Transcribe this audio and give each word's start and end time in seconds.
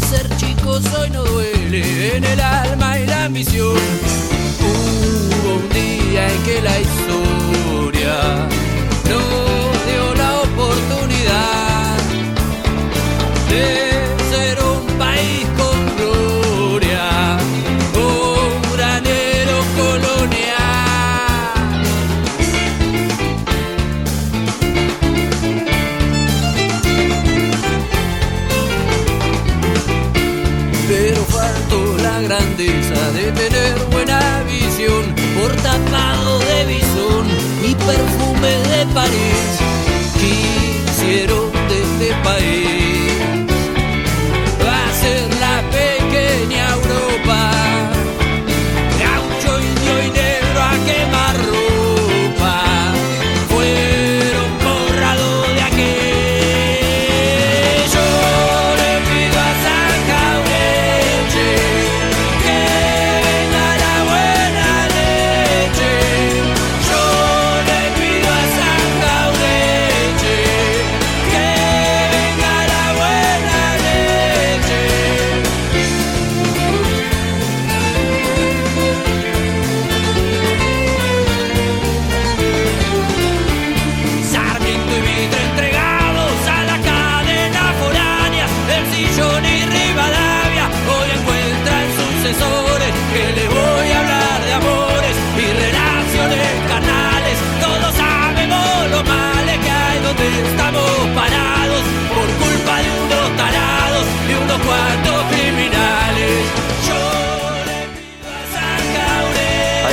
ser 0.00 0.28
chico 0.36 0.80
soy 0.80 1.10
no 1.10 1.24
duele 1.24 2.16
en 2.16 2.24
el 2.24 2.40
alma 2.40 2.98
y 2.98 3.06
la 3.06 3.24
ambición. 3.24 3.76
Hubo 4.60 5.54
un 5.54 5.68
día 5.70 6.28
en 6.32 6.42
que 6.42 6.62
la 6.62 6.80
historia 6.80 8.48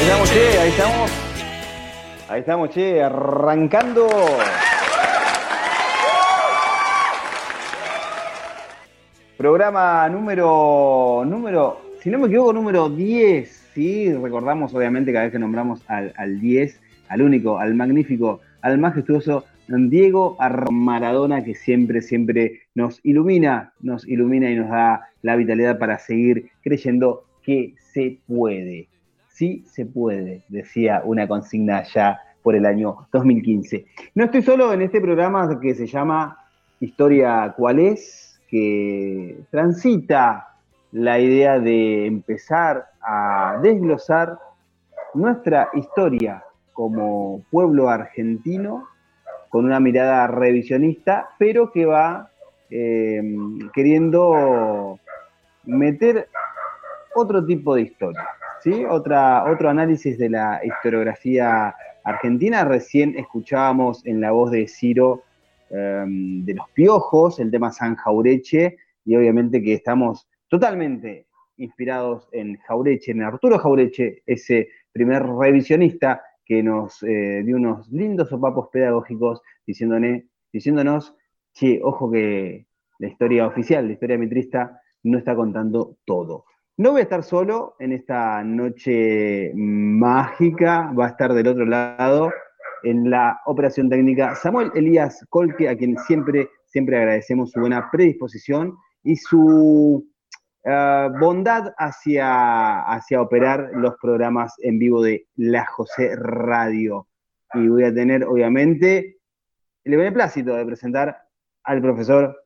estamos, 0.07 0.29
che, 0.31 0.59
ahí 0.59 0.69
estamos. 0.69 1.11
Ahí 2.29 2.39
estamos, 2.39 2.69
che, 2.69 3.03
arrancando. 3.03 4.07
Programa 9.37 10.09
número, 10.09 11.23
número, 11.25 11.81
si 12.01 12.09
no 12.09 12.19
me 12.19 12.27
equivoco, 12.27 12.53
número 12.53 12.89
10. 12.89 13.65
Sí, 13.73 14.11
recordamos 14.13 14.73
obviamente 14.73 15.11
cada 15.11 15.25
vez 15.25 15.31
que 15.31 15.39
nombramos 15.39 15.83
al, 15.87 16.11
al 16.17 16.39
10, 16.39 16.79
al 17.09 17.21
único, 17.21 17.59
al 17.59 17.75
magnífico, 17.75 18.39
al 18.61 18.79
majestuoso 18.79 19.45
Diego 19.67 20.35
Ar- 20.39 20.71
Maradona 20.71 21.43
que 21.43 21.53
siempre, 21.53 22.01
siempre 22.01 22.61
nos 22.73 22.99
ilumina, 23.03 23.73
nos 23.81 24.07
ilumina 24.07 24.49
y 24.49 24.55
nos 24.55 24.69
da 24.69 25.09
la 25.21 25.35
vitalidad 25.35 25.77
para 25.77 25.99
seguir 25.99 26.49
creyendo 26.63 27.25
que 27.43 27.75
se 27.93 28.17
puede. 28.27 28.87
Sí 29.37 29.63
se 29.67 29.85
puede, 29.85 30.41
decía 30.47 31.03
una 31.05 31.27
consigna 31.27 31.83
ya 31.83 32.19
por 32.41 32.55
el 32.55 32.65
año 32.65 33.07
2015. 33.13 33.85
No 34.15 34.23
estoy 34.23 34.41
solo 34.41 34.73
en 34.73 34.81
este 34.81 34.99
programa 34.99 35.59
que 35.59 35.75
se 35.75 35.85
llama 35.85 36.39
Historia 36.79 37.53
cuál 37.55 37.77
es, 37.77 38.41
que 38.49 39.37
transita 39.51 40.55
la 40.91 41.19
idea 41.19 41.59
de 41.59 42.07
empezar 42.07 42.87
a 42.99 43.59
desglosar 43.61 44.39
nuestra 45.13 45.69
historia 45.75 46.43
como 46.73 47.43
pueblo 47.51 47.89
argentino 47.89 48.87
con 49.49 49.65
una 49.65 49.79
mirada 49.79 50.25
revisionista, 50.25 51.29
pero 51.37 51.71
que 51.71 51.85
va 51.85 52.31
eh, 52.71 53.21
queriendo 53.71 54.99
meter 55.63 56.27
otro 57.13 57.45
tipo 57.45 57.75
de 57.75 57.81
historia, 57.81 58.27
¿sí? 58.67 58.83
Otra, 58.83 59.49
otro 59.49 59.69
análisis 59.69 60.17
de 60.17 60.29
la 60.29 60.59
historiografía 60.63 61.73
argentina. 62.03 62.65
Recién 62.65 63.17
escuchábamos 63.17 64.05
en 64.05 64.19
la 64.19 64.31
voz 64.31 64.51
de 64.51 64.67
Ciro 64.67 65.23
eh, 65.69 66.03
de 66.07 66.53
los 66.53 66.69
piojos, 66.71 67.39
el 67.39 67.49
tema 67.49 67.71
San 67.71 67.95
Jaureche, 67.95 68.77
y 69.05 69.15
obviamente 69.15 69.63
que 69.63 69.73
estamos 69.73 70.27
totalmente 70.49 71.27
inspirados 71.57 72.27
en 72.33 72.57
Jaureche, 72.57 73.11
en 73.11 73.23
Arturo 73.23 73.57
Jaureche, 73.57 74.21
ese 74.25 74.67
primer 74.91 75.25
revisionista 75.25 76.21
que 76.45 76.61
nos 76.61 77.01
eh, 77.03 77.43
dio 77.45 77.55
unos 77.55 77.89
lindos 77.89 78.29
sopapos 78.29 78.67
pedagógicos 78.69 79.41
diciéndone- 79.65 80.27
diciéndonos, 80.51 81.15
che, 81.53 81.79
ojo 81.81 82.11
que 82.11 82.67
la 82.99 83.07
historia 83.07 83.47
oficial, 83.47 83.87
la 83.87 83.93
historia 83.93 84.17
mitrista, 84.17 84.81
no 85.03 85.17
está 85.17 85.35
contando 85.35 85.95
todo. 86.05 86.45
No 86.79 86.91
voy 86.91 86.99
a 86.99 87.03
estar 87.05 87.23
solo 87.23 87.75
en 87.79 87.91
esta 87.91 88.43
noche 88.43 89.51
mágica, 89.55 90.91
va 90.91 91.07
a 91.07 91.09
estar 91.09 91.33
del 91.33 91.47
otro 91.47 91.65
lado 91.65 92.31
en 92.83 93.09
la 93.09 93.41
operación 93.47 93.89
técnica 93.89 94.35
Samuel 94.35 94.71
Elías 94.75 95.25
Colque, 95.31 95.67
a 95.67 95.75
quien 95.75 95.97
siempre, 95.97 96.47
siempre 96.67 96.97
agradecemos 96.97 97.49
su 97.49 97.61
buena 97.61 97.89
predisposición 97.91 98.77
y 99.01 99.15
su 99.15 100.07
eh, 100.65 101.09
bondad 101.19 101.73
hacia, 101.79 102.81
hacia 102.81 103.23
operar 103.23 103.71
los 103.73 103.95
programas 103.99 104.53
en 104.59 104.77
vivo 104.77 105.01
de 105.01 105.25
La 105.35 105.65
José 105.65 106.15
Radio. 106.15 107.07
Y 107.55 107.69
voy 107.69 107.85
a 107.85 107.93
tener, 107.93 108.23
obviamente, 108.23 109.17
el 109.83 109.97
beneplácito 109.97 110.53
de 110.53 110.63
presentar 110.63 111.17
al 111.63 111.81
profesor 111.81 112.37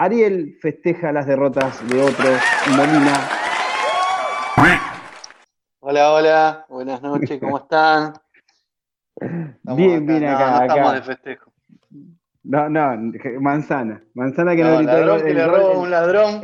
Ariel 0.00 0.56
festeja 0.62 1.12
las 1.12 1.26
derrotas 1.26 1.86
de 1.90 2.00
otros, 2.02 2.40
Molina. 2.74 3.12
Hola, 5.80 6.12
hola, 6.12 6.66
buenas 6.70 7.02
noches, 7.02 7.38
¿cómo 7.38 7.58
están? 7.58 8.14
Estamos 9.16 9.76
Bien, 9.76 10.06
bien 10.06 10.24
no, 10.24 10.30
acá, 10.30 10.50
no 10.52 10.62
estamos 10.62 10.94
de 10.94 11.02
festejo. 11.02 11.52
No, 12.44 12.70
no, 12.70 13.12
manzana. 13.42 14.02
Manzana 14.14 14.56
que 14.56 14.62
no, 14.64 14.70
No, 14.70 14.76
gritó 14.78 14.92
ladrón 14.92 15.18
el- 15.18 15.24
que 15.26 15.34
le 15.34 15.46
roba 15.46 15.74
a 15.74 15.78
un 15.78 15.90
ladrón. 15.90 16.40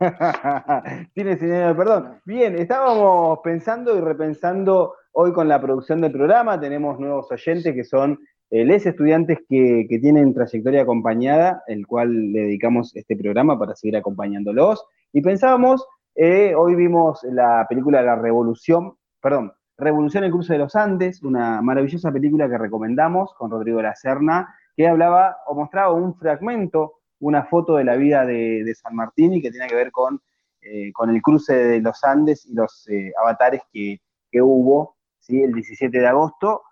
Tiene 1.14 1.36
señal 1.36 1.68
de 1.68 1.74
perdón. 1.74 2.20
Bien, 2.24 2.58
estábamos 2.58 3.40
pensando 3.44 3.98
y 3.98 4.00
repensando 4.00 4.94
hoy 5.12 5.30
con 5.34 5.46
la 5.46 5.60
producción 5.60 6.00
del 6.00 6.10
programa. 6.12 6.58
Tenemos 6.58 6.98
nuevos 6.98 7.30
oyentes 7.30 7.74
que 7.74 7.84
son 7.84 8.18
les 8.62 8.86
estudiantes 8.86 9.38
que, 9.48 9.86
que 9.88 9.98
tienen 9.98 10.32
trayectoria 10.32 10.82
acompañada, 10.82 11.64
el 11.66 11.88
cual 11.88 12.32
le 12.32 12.42
dedicamos 12.42 12.94
este 12.94 13.16
programa 13.16 13.58
para 13.58 13.74
seguir 13.74 13.96
acompañándolos. 13.96 14.84
Y 15.12 15.22
pensábamos, 15.22 15.84
eh, 16.14 16.54
hoy 16.54 16.76
vimos 16.76 17.24
la 17.24 17.66
película 17.68 18.00
La 18.00 18.14
Revolución, 18.14 18.96
perdón, 19.20 19.52
Revolución 19.76 20.22
en 20.22 20.26
el 20.26 20.32
Cruce 20.32 20.52
de 20.52 20.60
los 20.60 20.76
Andes, 20.76 21.20
una 21.24 21.60
maravillosa 21.62 22.12
película 22.12 22.48
que 22.48 22.56
recomendamos 22.56 23.34
con 23.34 23.50
Rodrigo 23.50 23.82
La 23.82 23.96
Serna, 23.96 24.54
que 24.76 24.86
hablaba 24.86 25.38
o 25.48 25.56
mostraba 25.56 25.92
un 25.92 26.14
fragmento, 26.14 27.00
una 27.18 27.44
foto 27.46 27.74
de 27.74 27.84
la 27.84 27.96
vida 27.96 28.24
de, 28.24 28.72
San 28.76 28.94
Martín 28.94 29.32
y 29.32 29.42
que 29.42 29.50
tiene 29.50 29.66
que 29.66 29.74
ver 29.74 29.90
con, 29.90 30.20
eh, 30.60 30.92
con 30.92 31.10
el 31.10 31.20
cruce 31.20 31.54
de 31.54 31.80
los 31.80 32.04
Andes 32.04 32.46
y 32.46 32.54
los 32.54 32.88
eh, 32.88 33.12
avatares 33.20 33.62
que, 33.72 34.00
que 34.30 34.40
hubo, 34.40 34.96
¿sí? 35.18 35.42
el 35.42 35.52
17 35.52 35.98
de 35.98 36.06
agosto 36.06 36.62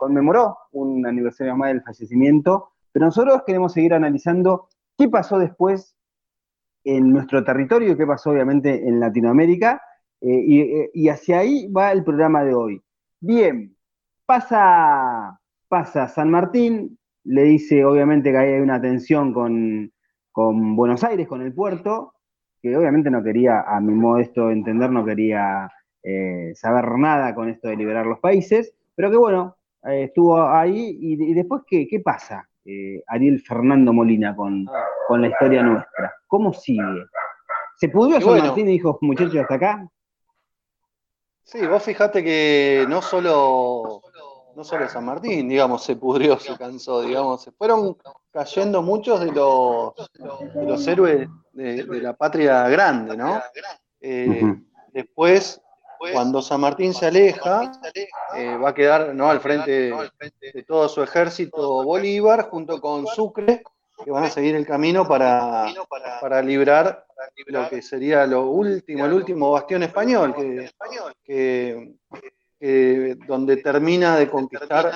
conmemoró 0.00 0.56
un 0.72 1.06
aniversario 1.06 1.54
más 1.54 1.68
del 1.68 1.82
fallecimiento, 1.82 2.70
pero 2.90 3.04
nosotros 3.04 3.42
queremos 3.46 3.74
seguir 3.74 3.92
analizando 3.92 4.68
qué 4.96 5.10
pasó 5.10 5.38
después 5.38 5.94
en 6.84 7.12
nuestro 7.12 7.44
territorio, 7.44 7.98
qué 7.98 8.06
pasó 8.06 8.30
obviamente 8.30 8.88
en 8.88 8.98
Latinoamérica, 8.98 9.82
eh, 10.22 10.42
y, 10.46 10.60
eh, 10.60 10.90
y 10.94 11.08
hacia 11.10 11.40
ahí 11.40 11.70
va 11.70 11.92
el 11.92 12.02
programa 12.02 12.42
de 12.42 12.54
hoy. 12.54 12.82
Bien, 13.20 13.76
pasa, 14.24 15.38
pasa 15.68 16.08
San 16.08 16.30
Martín, 16.30 16.98
le 17.24 17.42
dice 17.42 17.84
obviamente 17.84 18.30
que 18.30 18.38
ahí 18.38 18.52
hay 18.54 18.60
una 18.60 18.80
tensión 18.80 19.34
con, 19.34 19.92
con 20.32 20.76
Buenos 20.76 21.04
Aires, 21.04 21.28
con 21.28 21.42
el 21.42 21.52
puerto, 21.52 22.14
que 22.62 22.74
obviamente 22.74 23.10
no 23.10 23.22
quería, 23.22 23.60
a 23.60 23.80
mi 23.80 23.92
modesto 23.92 24.50
entender, 24.50 24.90
no 24.90 25.04
quería 25.04 25.70
eh, 26.02 26.52
saber 26.54 26.90
nada 26.96 27.34
con 27.34 27.50
esto 27.50 27.68
de 27.68 27.76
liberar 27.76 28.06
los 28.06 28.18
países, 28.20 28.74
pero 28.94 29.10
que 29.10 29.18
bueno, 29.18 29.56
eh, 29.84 30.04
estuvo 30.04 30.40
ahí 30.42 30.98
y, 31.00 31.34
después, 31.34 31.62
¿qué, 31.66 31.86
qué 31.88 32.00
pasa? 32.00 32.46
Eh, 32.64 33.02
Ariel 33.06 33.40
Fernando 33.40 33.92
Molina 33.92 34.36
con, 34.36 34.66
con, 35.08 35.22
la 35.22 35.28
historia 35.28 35.62
nuestra. 35.62 36.14
¿Cómo 36.26 36.52
sigue? 36.52 37.06
¿Se 37.76 37.88
pudrió 37.88 38.20
San 38.20 38.46
Martín 38.46 38.68
y 38.68 38.72
dijo, 38.72 38.98
muchachos, 39.00 39.36
hasta 39.36 39.54
acá? 39.54 39.88
Sí, 41.42 41.66
vos 41.66 41.82
fijate 41.82 42.22
que 42.22 42.84
no 42.88 43.00
solo, 43.00 44.02
no 44.54 44.62
solo 44.62 44.88
San 44.88 45.06
Martín, 45.06 45.48
digamos, 45.48 45.82
se 45.82 45.96
pudrió, 45.96 46.38
se 46.38 46.56
cansó, 46.56 47.00
digamos, 47.00 47.42
se 47.42 47.50
fueron 47.52 47.96
cayendo 48.30 48.82
muchos 48.82 49.20
de 49.20 49.32
los, 49.32 49.94
de 50.54 50.64
los 50.66 50.86
héroes 50.86 51.28
de, 51.52 51.84
la 52.02 52.12
patria 52.12 52.68
grande, 52.68 53.16
¿no? 53.16 53.40
Después 54.92 55.60
cuando 56.12 56.40
San 56.40 56.62
Martín 56.62 56.94
se 56.94 57.06
aleja, 57.06 57.72
eh, 58.34 58.56
va 58.56 58.70
a 58.70 58.74
quedar 58.74 59.14
¿no? 59.14 59.30
al 59.30 59.40
frente 59.40 59.92
de 60.40 60.62
todo 60.66 60.88
su 60.88 61.02
ejército 61.02 61.84
Bolívar, 61.84 62.48
junto 62.48 62.80
con 62.80 63.06
Sucre, 63.06 63.62
que 64.02 64.10
van 64.10 64.24
a 64.24 64.30
seguir 64.30 64.54
el 64.54 64.66
camino 64.66 65.06
para, 65.06 65.66
para 66.20 66.40
librar 66.40 67.04
lo 67.46 67.68
que 67.68 67.82
sería 67.82 68.26
lo 68.26 68.46
último, 68.46 69.04
el 69.04 69.12
último 69.12 69.52
bastión 69.52 69.82
español, 69.82 70.34
que, 71.22 71.94
donde 73.26 73.56
termina 73.58 74.16
de 74.16 74.30
conquistar, 74.30 74.90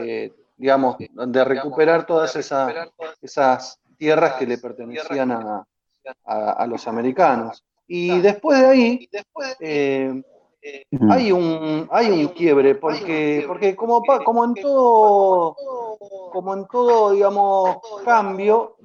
eh, 0.00 0.30
digamos, 0.58 0.96
de 0.98 1.44
recuperar 1.44 2.04
todas 2.04 2.36
esas, 2.36 2.90
esas 3.22 3.80
tierras 3.96 4.34
que 4.34 4.46
le 4.46 4.58
pertenecían 4.58 5.32
a, 5.32 5.66
a 6.26 6.66
los 6.66 6.86
americanos. 6.86 7.64
Y 7.88 8.20
después 8.20 8.60
de 8.60 8.66
ahí, 8.66 9.08
eh, 9.60 10.22
hay 11.10 11.32
un, 11.32 11.88
hay 11.90 12.10
un 12.10 12.28
quiebre, 12.28 12.74
porque, 12.74 13.44
porque 13.46 13.76
como, 13.76 14.02
como 14.24 14.44
en 14.44 14.54
todo, 14.54 15.56
como 16.32 16.54
en 16.54 16.66
todo, 16.66 17.12
digamos, 17.12 17.78
cambio, 18.04 18.76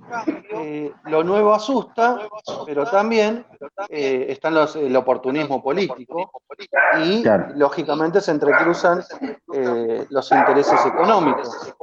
eh, 0.51 0.91
lo 1.05 1.23
nuevo 1.23 1.53
asusta, 1.53 2.19
pero 2.65 2.85
también 2.85 3.45
eh, 3.89 4.27
está 4.29 4.51
los, 4.51 4.75
el 4.75 4.95
oportunismo 4.95 5.63
político 5.63 6.31
y 6.99 7.23
lógicamente 7.55 8.21
se 8.21 8.31
entrecruzan 8.31 9.03
eh, 9.53 10.05
los 10.09 10.31
intereses 10.31 10.85
económicos. 10.85 11.73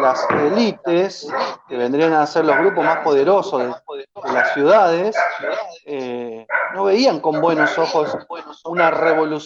Las 0.00 0.26
élites, 0.30 1.28
que 1.68 1.76
vendrían 1.76 2.12
a 2.12 2.26
ser 2.26 2.44
los 2.44 2.56
grupos 2.58 2.84
más 2.84 2.98
poderosos 2.98 3.62
de, 3.62 4.32
las 4.32 4.52
ciudades, 4.54 5.16
no 6.74 6.84
veían 6.84 7.20
con 7.20 7.40
buenos 7.40 7.78
ojos 7.78 8.16
una 8.64 8.90
revolución 8.90 9.37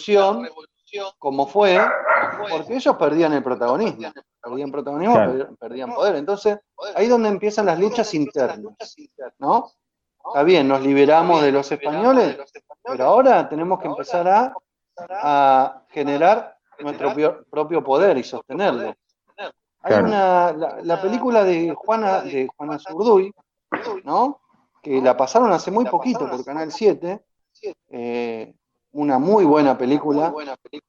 como 1.17 1.47
fue, 1.47 1.79
porque 2.49 2.75
ellos 2.75 2.95
perdían 2.97 3.33
el 3.33 3.43
protagonismo. 3.43 4.11
Perdían 4.41 4.71
protagonismo, 4.71 5.55
perdían 5.59 5.93
poder. 5.93 6.15
Entonces, 6.15 6.59
ahí 6.95 7.05
es 7.05 7.09
donde 7.09 7.29
empiezan 7.29 7.65
las 7.65 7.79
luchas 7.79 8.13
internas. 8.13 8.75
¿No? 9.39 9.71
Está 10.25 10.43
bien, 10.43 10.67
nos 10.67 10.81
liberamos 10.81 11.41
de 11.41 11.51
los 11.51 11.71
españoles, 11.71 12.37
pero 12.83 13.05
ahora 13.05 13.49
tenemos 13.49 13.79
que 13.79 13.87
empezar 13.87 14.27
a, 14.27 14.53
a 15.09 15.83
generar 15.89 16.57
nuestro 16.79 17.45
propio 17.49 17.83
poder 17.83 18.17
y 18.17 18.23
sostenerlo. 18.23 18.95
Hay 19.85 19.95
una, 19.95 20.53
la, 20.81 21.01
película 21.01 21.43
de 21.43 21.73
Juana, 21.75 22.21
de 22.21 22.47
Juana 22.55 22.79
Zurduy, 22.79 23.33
¿no? 24.05 24.39
que 24.81 25.01
la 25.01 25.15
pasaron 25.15 25.51
hace 25.51 25.71
muy 25.71 25.85
poquito 25.85 26.29
por 26.29 26.43
Canal 26.43 26.71
7, 26.71 27.21
eh, 27.89 28.53
una 28.93 29.19
muy 29.19 29.43
buena 29.43 29.77
película, 29.77 30.33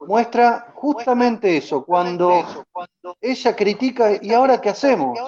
muestra 0.01 0.73
justamente 0.75 1.57
eso, 1.57 1.85
cuando 1.85 2.45
ella 3.21 3.57
critica, 3.57 4.13
¿y 4.21 4.33
ahora 4.33 4.61
qué 4.61 4.71
hacemos? 4.71 5.19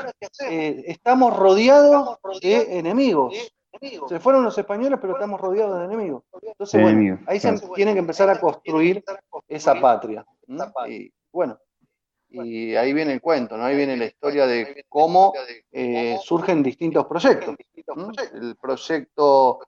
Eh, 0.49 0.85
estamos 0.87 1.37
rodeados 1.37 2.19
de 2.41 2.79
enemigos. 2.79 3.35
Se 4.09 4.21
fueron 4.21 4.45
los 4.45 4.57
españoles, 4.57 4.99
pero 5.01 5.15
estamos 5.15 5.41
rodeados 5.41 5.79
de 5.79 5.85
enemigos. 5.85 6.23
Entonces, 6.43 6.81
bueno, 6.81 7.19
ahí 7.27 7.41
se 7.41 7.59
tiene 7.75 7.93
que 7.93 7.99
empezar 7.99 8.31
a 8.31 8.41
construir 8.41 9.03
esa 9.49 9.79
patria. 9.81 10.25
Y 10.89 11.13
bueno, 11.33 11.59
y 12.29 12.75
ahí 12.75 12.93
viene 12.93 13.13
el 13.13 13.21
cuento, 13.21 13.57
¿no? 13.57 13.65
Ahí 13.65 13.77
viene 13.77 13.97
la 13.97 14.07
historia 14.07 14.47
de 14.47 14.85
cómo 14.89 15.33
eh, 15.73 16.17
surgen 16.23 16.63
distintos 16.63 17.07
proyectos. 17.07 17.57
El 18.35 18.57
proyecto 18.57 19.61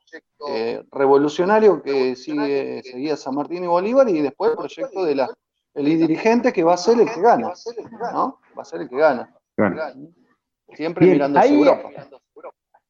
eh, 0.49 0.83
revolucionario 0.91 1.81
que 1.83 2.17
sigue, 2.17 2.83
seguía 2.83 3.17
San 3.17 3.35
Martín 3.35 3.65
y 3.65 3.69
Bolívar 3.69 4.09
y 4.09 4.21
después 4.21 4.51
el 4.51 4.57
proyecto 4.57 5.05
de 5.05 5.15
la, 5.15 5.31
el 5.75 5.85
dirigente 5.85 6.53
que 6.53 6.65
va 6.65 6.75
a 6.75 6.79
ser 6.79 7.01
el 7.01 7.09
que 7.09 7.21
gana, 7.21 7.53
¿no? 8.13 8.41
Va 8.57 8.63
a 8.63 8.65
ser 8.65 8.83
el 8.83 8.89
que 8.89 8.97
gana. 8.97 9.33
Siempre 10.75 11.07
mirando 11.07 11.39
hacia 11.39 11.55
Europa. 11.55 11.91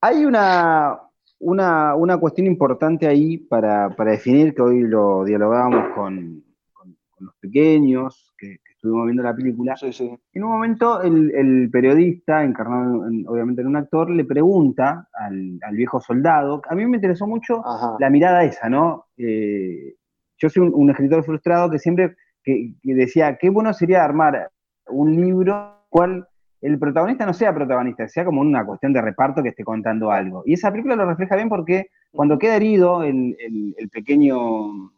Hay 0.01 0.25
una, 0.25 1.01
una, 1.41 1.95
una, 1.95 2.19
cuestión 2.19 2.47
importante 2.47 3.07
ahí 3.07 3.37
para, 3.37 3.91
para, 3.91 4.13
definir, 4.13 4.55
que 4.55 4.63
hoy 4.63 4.81
lo 4.81 5.25
dialogábamos 5.25 5.95
con, 5.95 6.45
con, 6.73 6.97
los 7.19 7.35
pequeños, 7.41 8.33
que, 8.39 8.59
estuvimos 8.79 9.07
viendo 9.07 9.25
la 9.25 9.35
película, 9.35 9.75
en 9.83 10.45
un 10.45 10.51
momento 10.51 11.03
el, 11.03 11.69
periodista, 11.73 12.45
encarnado 12.45 13.03
obviamente 13.27 13.63
en 13.63 13.67
un 13.67 13.77
actor, 13.77 14.09
le 14.09 14.25
pregunta 14.25 15.09
al, 15.13 15.59
viejo 15.73 16.01
soldado, 16.01 16.63
a 16.69 16.77
mí 16.77 16.87
me 16.87 16.99
interesó 16.99 17.27
mucho 17.27 17.61
la 17.99 18.09
mirada 18.09 18.45
esa, 18.45 18.69
¿no? 18.69 19.07
Eh, 19.17 19.97
yo 20.39 20.49
soy 20.49 20.71
un, 20.73 20.91
escritor 20.91 21.25
frustrado 21.25 21.69
que 21.69 21.81
siempre 21.81 22.15
que, 22.45 22.73
decía, 22.85 23.37
qué 23.37 23.51
bueno 23.51 23.73
sería 23.75 24.05
armar 24.05 24.49
un 24.87 25.21
libro 25.21 25.85
cual 25.89 26.29
el 26.61 26.79
protagonista 26.79 27.27
no 27.27 27.35
sea 27.35 27.53
protagonista, 27.53 28.07
sea 28.07 28.25
como 28.25 28.41
una 28.41 28.65
cuestión 28.65 28.93
de 28.93 29.03
reparto 29.03 29.43
que 29.43 29.49
esté 29.49 29.65
contando 29.65 30.13
algo. 30.13 30.45
Y 30.47 30.53
esa 30.53 30.71
película 30.71 30.95
lo 30.95 31.05
refleja 31.05 31.35
bien 31.35 31.49
porque 31.49 31.91
cuando 32.13 32.39
queda 32.39 32.55
herido 32.55 33.03
el, 33.03 33.37
el 33.77 33.89
pequeño 33.89 34.93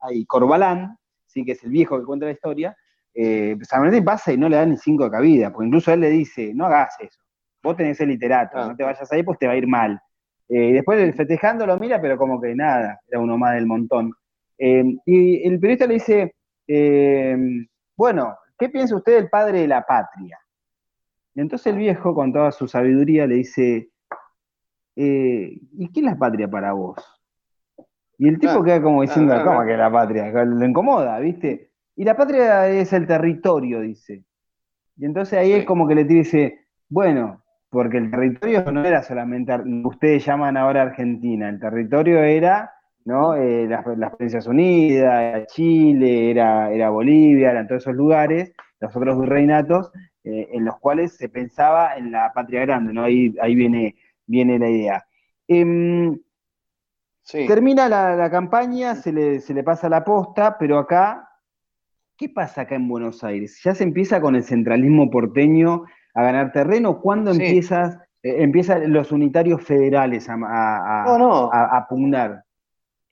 ahí, 0.00 0.24
Corbalán, 0.24 0.96
sí 1.30 1.44
que 1.44 1.52
es 1.52 1.64
el 1.64 1.70
viejo 1.70 1.98
que 1.98 2.04
cuenta 2.04 2.26
la 2.26 2.32
historia, 2.32 2.76
eh, 3.14 3.56
San 3.62 3.82
Martín 3.82 4.04
pasa 4.04 4.32
y 4.32 4.38
no 4.38 4.48
le 4.48 4.56
da 4.56 4.66
ni 4.66 4.76
cinco 4.76 5.04
de 5.04 5.10
cabida, 5.10 5.52
porque 5.52 5.66
incluso 5.66 5.92
él 5.92 6.00
le 6.00 6.10
dice, 6.10 6.52
no 6.54 6.66
hagas 6.66 6.96
eso, 7.00 7.20
vos 7.62 7.76
tenés 7.76 8.00
el 8.00 8.08
literato, 8.08 8.56
no 8.56 8.76
te 8.76 8.84
vayas 8.84 9.10
ahí, 9.12 9.22
pues 9.22 9.38
te 9.38 9.46
va 9.46 9.52
a 9.52 9.56
ir 9.56 9.66
mal. 9.66 10.00
Eh, 10.48 10.66
y 10.66 10.72
después 10.72 11.14
festejando 11.14 11.64
lo 11.64 11.78
mira, 11.78 12.00
pero 12.00 12.18
como 12.18 12.40
que 12.40 12.54
nada, 12.54 13.00
era 13.06 13.20
uno 13.20 13.38
más 13.38 13.54
del 13.54 13.66
montón. 13.66 14.12
Eh, 14.58 14.84
y 15.06 15.46
el 15.46 15.60
periodista 15.60 15.86
le 15.86 15.94
dice, 15.94 16.34
eh, 16.66 17.36
bueno, 17.96 18.36
¿qué 18.58 18.68
piensa 18.68 18.96
usted 18.96 19.14
del 19.14 19.28
padre 19.28 19.60
de 19.60 19.68
la 19.68 19.82
patria? 19.86 20.38
Y 21.34 21.40
entonces 21.40 21.68
el 21.68 21.78
viejo, 21.78 22.14
con 22.14 22.32
toda 22.32 22.50
su 22.50 22.66
sabiduría, 22.66 23.26
le 23.26 23.36
dice, 23.36 23.90
¿y 24.96 25.92
qué 25.92 26.00
es 26.00 26.04
la 26.04 26.18
patria 26.18 26.48
para 26.48 26.72
vos? 26.72 26.98
Y 28.18 28.28
el 28.28 28.38
tipo 28.38 28.62
queda 28.62 28.82
como 28.82 29.02
diciendo, 29.02 29.34
¿cómo 29.44 29.64
que 29.64 29.76
la 29.76 29.90
patria? 29.90 30.44
Le 30.44 30.66
incomoda, 30.66 31.20
¿viste? 31.20 31.69
Y 32.00 32.04
la 32.04 32.16
patria 32.16 32.66
es 32.66 32.94
el 32.94 33.06
territorio, 33.06 33.82
dice. 33.82 34.24
Y 34.96 35.04
entonces 35.04 35.38
ahí 35.38 35.52
es 35.52 35.66
como 35.66 35.86
que 35.86 35.94
le 35.94 36.04
dice, 36.04 36.64
bueno, 36.88 37.44
porque 37.68 37.98
el 37.98 38.10
territorio 38.10 38.64
no 38.72 38.82
era 38.86 39.02
solamente, 39.02 39.52
ustedes 39.84 40.24
llaman 40.24 40.56
ahora 40.56 40.80
Argentina, 40.80 41.50
el 41.50 41.60
territorio 41.60 42.22
era, 42.22 42.72
¿no? 43.04 43.34
Eh, 43.34 43.66
las, 43.68 43.84
Provincias 43.84 44.46
Unidas, 44.46 45.20
era 45.20 45.44
Chile, 45.44 46.30
era, 46.30 46.72
era 46.72 46.88
Bolivia, 46.88 47.50
eran 47.50 47.68
todos 47.68 47.82
esos 47.82 47.94
lugares, 47.94 48.50
los 48.80 48.96
otros 48.96 49.20
virreinatos, 49.20 49.92
eh, 50.24 50.48
en 50.52 50.64
los 50.64 50.78
cuales 50.78 51.18
se 51.18 51.28
pensaba 51.28 51.98
en 51.98 52.12
la 52.12 52.32
patria 52.32 52.62
grande, 52.62 52.94
¿no? 52.94 53.02
Ahí, 53.02 53.34
ahí 53.42 53.54
viene, 53.54 53.94
viene 54.24 54.58
la 54.58 54.70
idea. 54.70 55.04
Em, 55.46 56.18
Termina 57.30 57.90
la, 57.90 58.30
campaña, 58.30 58.94
se 58.94 59.12
le, 59.12 59.40
se 59.40 59.52
le, 59.52 59.62
pasa 59.62 59.90
la 59.90 60.02
posta, 60.02 60.56
pero 60.58 60.78
acá, 60.78 61.29
¿qué 62.20 62.28
pasa 62.28 62.60
acá 62.60 62.74
en 62.74 62.86
Buenos 62.86 63.24
Aires? 63.24 63.58
¿Ya 63.64 63.74
se 63.74 63.82
empieza 63.82 64.20
con 64.20 64.36
el 64.36 64.44
centralismo 64.44 65.10
porteño 65.10 65.84
a 66.12 66.22
ganar 66.22 66.52
terreno? 66.52 67.00
¿Cuándo 67.00 67.30
empiezas, 67.30 67.96
eh, 68.22 68.42
empiezan 68.42 68.92
los 68.92 69.10
unitarios 69.10 69.62
federales 69.64 70.28
a, 70.28 70.34
a, 70.36 71.86
pugnar? 71.88 72.44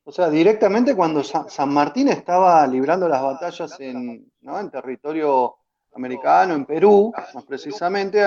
O 0.05 0.13
sea, 0.13 0.29
directamente 0.29 0.95
cuando 0.95 1.25
San 1.25 1.73
Martín 1.73 2.09
estaba 2.09 2.67
librando 2.67 3.09
las 3.09 3.23
batallas 3.23 3.81
en, 3.81 4.31
en 4.43 4.71
territorio 4.71 5.55
americano, 5.95 6.53
en 6.55 6.67
Perú, 6.67 7.11
más 7.35 7.45
precisamente, 7.47 8.23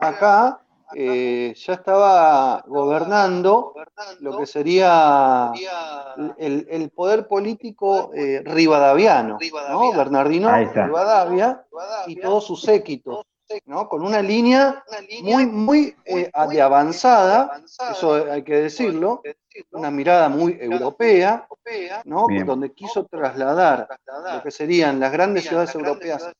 acá 0.00 0.60
eh, 0.94 1.54
ya 1.54 1.72
estaba 1.74 2.64
gobernando 2.66 3.74
lo 4.20 4.38
que 4.38 4.46
sería 4.46 5.52
el, 6.38 6.90
poder 6.94 7.26
político 7.26 8.10
eh, 8.14 8.42
rivadaviano, 8.44 9.38
¿no? 9.70 9.92
Bernardino 9.92 10.50
Rivadavia 10.50 11.64
y 12.06 12.16
todo 12.16 12.40
su 12.40 12.56
séquito. 12.56 13.24
¿no? 13.64 13.88
con 13.88 14.02
una 14.02 14.20
línea 14.20 14.84
muy, 15.22 15.46
muy 15.46 15.96
eh, 16.04 16.30
de 16.50 16.60
avanzada, 16.60 17.62
eso 17.90 18.30
hay 18.30 18.42
que 18.42 18.56
decirlo, 18.56 19.22
una 19.72 19.90
mirada 19.90 20.28
muy 20.28 20.58
europea, 20.60 21.48
¿no? 22.04 22.26
donde 22.44 22.72
quiso 22.72 23.06
trasladar 23.06 23.88
lo 24.34 24.42
que 24.42 24.50
serían 24.50 25.00
las 25.00 25.12
grandes 25.12 25.44
ciudades 25.44 25.74
europeas 25.74 26.30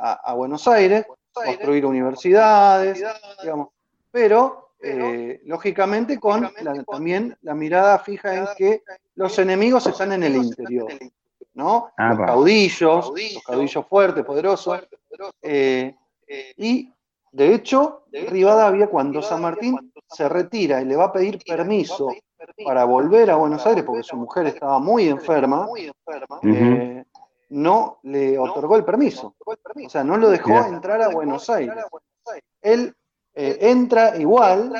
a, 0.00 0.34
Buenos 0.34 0.68
Aires, 0.68 1.04
construir 1.32 1.84
universidades, 1.84 3.02
digamos, 3.42 3.68
pero 4.12 4.74
eh, 4.80 5.40
lógicamente 5.44 6.20
con 6.20 6.50
también 6.88 7.36
la 7.42 7.54
mirada 7.54 7.98
fija 7.98 8.34
en 8.36 8.46
que 8.56 8.82
los 9.16 9.38
enemigos 9.38 9.86
están 9.86 10.12
en 10.12 10.22
el 10.22 10.36
interior. 10.36 10.92
¿no? 11.54 11.90
Ah, 11.96 12.14
los 12.14 12.26
caudillos, 12.26 13.10
los 13.10 13.44
caudillos 13.44 13.86
fuertes, 13.86 14.24
poderosos. 14.24 14.80
Eh, 15.42 15.94
y 16.56 16.92
de 17.32 17.54
hecho, 17.54 18.04
Rivadavia, 18.10 18.88
cuando 18.88 19.22
San 19.22 19.40
Martín 19.40 19.92
se 20.06 20.28
retira 20.28 20.80
y 20.82 20.84
le 20.84 20.96
va 20.96 21.04
a 21.04 21.12
pedir 21.12 21.38
permiso 21.44 22.08
para 22.64 22.84
volver 22.84 23.30
a 23.30 23.36
Buenos 23.36 23.66
Aires, 23.66 23.84
porque 23.84 24.02
su 24.02 24.16
mujer 24.16 24.46
estaba 24.46 24.78
muy 24.78 25.08
enferma, 25.08 25.66
eh, 26.42 27.04
no 27.50 27.98
le 28.02 28.38
otorgó 28.38 28.76
el 28.76 28.84
permiso. 28.84 29.34
O 29.46 29.88
sea, 29.88 30.04
no 30.04 30.16
lo 30.16 30.28
dejó 30.28 30.52
entrar 30.64 31.00
a 31.00 31.08
Buenos 31.08 31.48
Aires. 31.48 31.84
Él 32.60 32.94
eh, 33.34 33.58
entra 33.60 34.16
igual, 34.16 34.72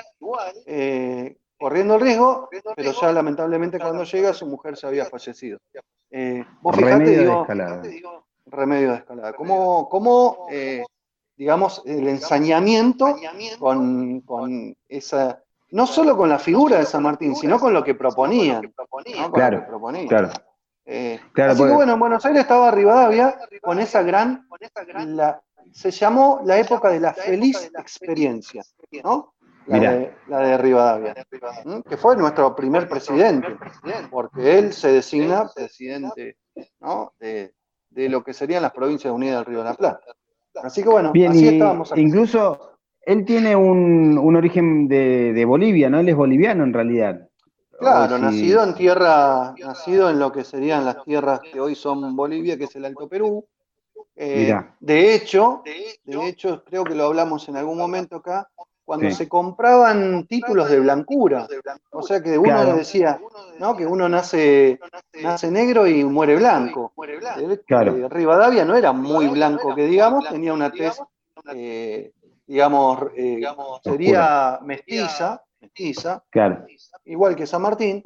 corriendo 1.63 1.95
el 1.95 2.01
riesgo, 2.01 2.49
pero 2.75 2.93
ya 2.93 3.13
lamentablemente 3.13 3.79
cuando 3.79 4.03
llega 4.03 4.33
su 4.33 4.47
mujer 4.47 4.77
se 4.77 4.89
había 4.89 5.05
fallecido. 5.05 5.59
Eh, 6.11 6.45
vos 6.61 6.77
remedio 6.77 7.35
de 7.35 7.41
escalada. 7.41 7.83
Remedio 8.47 8.91
de 8.91 8.97
escalada. 8.97 9.33
¿Cómo, 9.33 10.47
eh, 10.51 10.85
digamos, 11.37 11.83
el 11.87 12.09
ensañamiento 12.09 13.17
con, 13.59 14.77
esa, 14.89 15.43
no 15.71 15.87
solo 15.87 16.17
con 16.17 16.29
la 16.29 16.41
figura 16.41 16.79
de 16.79 16.85
San 16.85 17.05
Martín, 17.05 17.37
sino 17.37 17.61
con 17.61 17.73
lo 17.73 17.85
que 17.85 17.95
proponían. 17.95 18.73
Claro, 19.33 19.65
claro. 20.09 20.31
Eh, 20.85 21.21
así 21.37 21.63
que 21.63 21.71
bueno, 21.71 21.93
en 21.93 22.01
Buenos 22.01 22.27
Aires 22.27 22.43
estaba 22.43 22.73
Rivadavia 22.73 23.39
con 23.61 23.79
esa 23.79 24.03
gran, 24.03 24.49
se 25.73 25.91
llamó 25.91 26.41
la 26.45 26.59
época 26.59 26.91
de 26.91 27.00
la 27.00 27.14
feliz 27.14 27.71
experiencia, 27.79 28.62
¿no? 29.02 29.35
la, 29.67 29.79
de, 29.79 30.14
la 30.29 30.41
de 30.41 30.59
Rivadavia, 30.59 31.14
que 31.88 31.97
fue 31.97 32.17
nuestro 32.17 32.55
primer 32.55 32.88
presidente, 32.88 33.49
porque 34.11 34.59
él 34.59 34.73
se 34.73 34.93
designa 34.93 35.49
presidente 35.55 36.37
de, 37.21 38.09
lo 38.09 38.25
que 38.25 38.33
serían 38.33 38.62
las 38.62 38.73
provincias 38.73 39.12
unidas 39.12 39.38
del 39.38 39.47
Río 39.47 39.59
de 39.59 39.64
la 39.64 39.75
Plata. 39.75 40.17
Así 40.62 40.83
que 40.83 40.88
bueno, 40.88 41.12
así 41.29 41.49
estábamos 41.49 41.93
Incluso 41.97 42.73
él 43.02 43.25
tiene 43.25 43.57
un, 43.57 44.37
origen 44.37 44.88
de, 44.88 45.45
Bolivia, 45.47 45.91
¿no? 45.91 46.00
Él 46.00 46.09
es 46.09 46.17
boliviano 46.17 46.64
en 46.64 46.73
realidad. 46.73 47.29
Claro, 47.79 48.17
nacido 48.19 48.62
en 48.62 48.75
tierra, 48.75 49.55
nacido 49.59 50.09
en 50.09 50.21
lo 50.21 50.31
que 50.31 50.45
serían 50.45 50.85
las 50.85 51.02
tierras 51.02 51.41
que 51.41 51.61
hoy 51.61 51.75
son 51.75 52.14
Bolivia, 52.14 52.57
que 52.57 52.64
es 52.64 52.76
el 52.76 52.85
Alto 52.85 53.09
Perú. 53.09 53.45
Eh, 54.14 54.54
de 54.81 55.14
hecho, 55.14 55.62
de 55.64 56.28
hecho, 56.28 56.62
creo 56.64 56.85
que 56.85 56.95
lo 56.95 57.07
hablamos 57.07 57.49
en 57.49 57.57
algún 57.57 57.78
momento 57.78 58.16
acá, 58.16 58.49
cuando 58.85 59.11
se 59.11 59.28
compraban 59.28 60.26
títulos 60.26 60.69
de 60.69 60.81
blancura. 60.81 61.47
O 61.90 62.02
sea 62.02 62.23
que 62.23 62.37
uno 62.37 62.76
decía, 62.76 63.19
¿no? 63.59 63.76
Que 63.76 63.87
uno 63.87 64.09
nace, 64.09 64.78
nace 65.23 65.50
negro 65.50 65.87
y 65.87 66.04
muere 66.04 66.37
blanco. 66.37 66.92
Claro. 67.66 68.09
Rivadavia 68.09 68.64
no 68.64 68.76
era 68.76 68.92
muy 68.92 69.28
blanco, 69.28 69.75
que 69.75 69.87
digamos, 69.87 70.28
tenía 70.28 70.52
una 70.52 70.71
tez, 70.71 71.00
eh, 71.54 72.12
digamos, 72.47 72.99
eh, 73.16 73.40
sería 73.83 74.59
mestiza, 74.62 75.42
mestiza, 75.62 76.23
igual 77.04 77.37
que 77.37 77.47
San 77.47 77.62
Martín, 77.62 78.02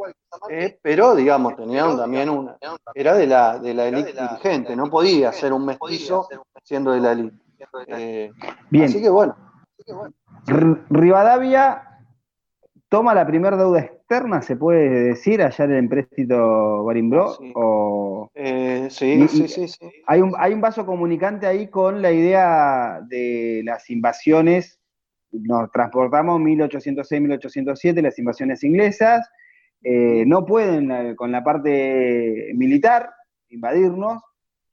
eh, 0.50 0.78
pero 0.82 1.14
digamos, 1.14 1.56
tenía 1.56 1.84
también 1.96 2.28
una, 2.28 2.56
era 2.94 3.14
de 3.14 3.26
la, 3.26 3.58
de 3.58 3.74
la 3.74 3.88
élite 3.88 4.12
dirigente, 4.12 4.76
no 4.76 4.90
podía 4.90 5.32
ser 5.32 5.52
un 5.52 5.64
mestizo 5.64 6.28
siendo 6.62 6.92
de 6.92 7.00
la 7.00 7.12
élite. 7.12 7.36
Bien. 8.70 8.84
Así 8.84 9.00
que 9.00 9.08
bueno. 9.08 9.36
Rivadavia 10.90 11.82
toma 12.88 13.14
la 13.14 13.26
primera 13.26 13.56
deuda 13.56 13.80
externa, 13.80 14.42
se 14.42 14.56
puede 14.56 14.88
decir, 14.88 15.42
allá 15.42 15.64
en 15.64 15.72
el 15.72 15.78
empréstito 15.78 16.84
Barimbro. 16.84 17.34
Sí. 17.34 17.52
O... 17.54 18.30
Eh, 18.34 18.88
sí, 18.90 19.26
sí, 19.28 19.48
sí, 19.48 19.78
Hay 20.06 20.20
un, 20.20 20.34
hay 20.38 20.52
un 20.52 20.60
vaso 20.60 20.84
comunicante 20.84 21.46
ahí 21.46 21.68
con 21.68 22.02
la 22.02 22.12
idea 22.12 23.00
de 23.08 23.62
las 23.64 23.88
invasiones. 23.90 24.78
Nos 25.32 25.70
transportamos 25.70 26.40
1806-1807, 26.40 28.02
las 28.02 28.18
invasiones 28.18 28.64
inglesas. 28.64 29.28
Eh, 29.82 30.24
no 30.26 30.44
pueden 30.44 31.14
con 31.16 31.30
la 31.30 31.44
parte 31.44 32.52
militar 32.54 33.10
invadirnos, 33.48 34.22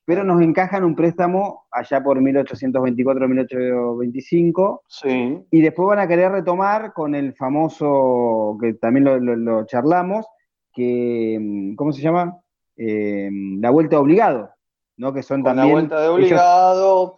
pero 0.06 0.24
nos 0.24 0.42
encajan 0.42 0.84
un 0.84 0.96
préstamo 0.96 1.66
allá 1.72 2.04
por 2.04 2.20
1824-1825. 2.20 4.82
Sí. 4.88 5.40
Y 5.50 5.62
después 5.62 5.88
van 5.88 6.00
a 6.00 6.08
querer 6.08 6.32
retomar 6.32 6.94
con 6.94 7.16
el 7.16 7.34
famoso, 7.36 8.58
que 8.60 8.74
también 8.74 9.06
lo, 9.06 9.66
charlamos, 9.66 10.28
que, 10.74 11.38
mm, 11.40 11.76
¿cómo 11.76 11.94
se 11.94 12.02
llama? 12.02 12.38
Eh, 12.76 13.30
la 13.60 13.70
vuelta 13.70 13.96
de 13.96 14.02
obligado, 14.02 14.50
¿no? 14.98 15.14
Que 15.14 15.24
son 15.24 15.42
también... 15.44 15.68
La 15.68 15.74
vuelta 15.74 16.02
de 16.02 16.10
obligado, 16.10 17.16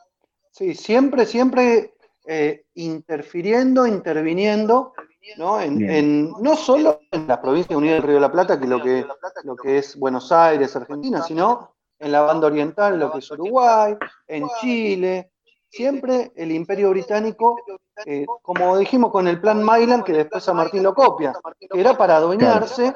sí, 0.51 0.75
siempre, 0.75 1.25
siempre 1.25 1.94
eh, 2.27 2.65
interfiriendo, 2.75 3.85
interviniendo, 3.85 4.93
¿no? 5.37 5.59
En, 5.61 6.31
no 6.31 6.55
solo 6.55 7.01
en 7.11 7.27
la 7.27 7.41
provincia 7.41 7.77
unida 7.77 7.93
del 7.93 8.03
Río 8.03 8.15
de 8.15 8.21
la 8.21 8.31
Plata, 8.31 8.59
que 8.59 8.67
lo 8.67 8.81
que, 8.81 9.05
lo 9.43 9.55
que 9.55 9.77
es 9.77 9.95
Buenos 9.97 10.31
Aires, 10.31 10.75
Argentina, 10.75 11.21
sino 11.23 11.75
en 11.99 12.11
la 12.11 12.21
banda 12.21 12.47
oriental, 12.47 12.99
lo 12.99 13.11
que 13.11 13.19
es 13.19 13.31
Uruguay, 13.31 13.95
en 14.27 14.47
Chile, 14.59 15.31
siempre 15.69 16.31
el 16.35 16.51
imperio 16.51 16.89
británico, 16.89 17.57
eh, 18.05 18.25
como 18.41 18.77
dijimos 18.77 19.11
con 19.11 19.27
el 19.27 19.39
plan 19.39 19.63
Mylan, 19.63 20.03
que 20.03 20.13
después 20.13 20.43
San 20.43 20.55
Martín 20.57 20.83
lo 20.83 20.93
copia, 20.93 21.33
que 21.59 21.79
era 21.79 21.97
para 21.97 22.17
adueñarse, 22.17 22.93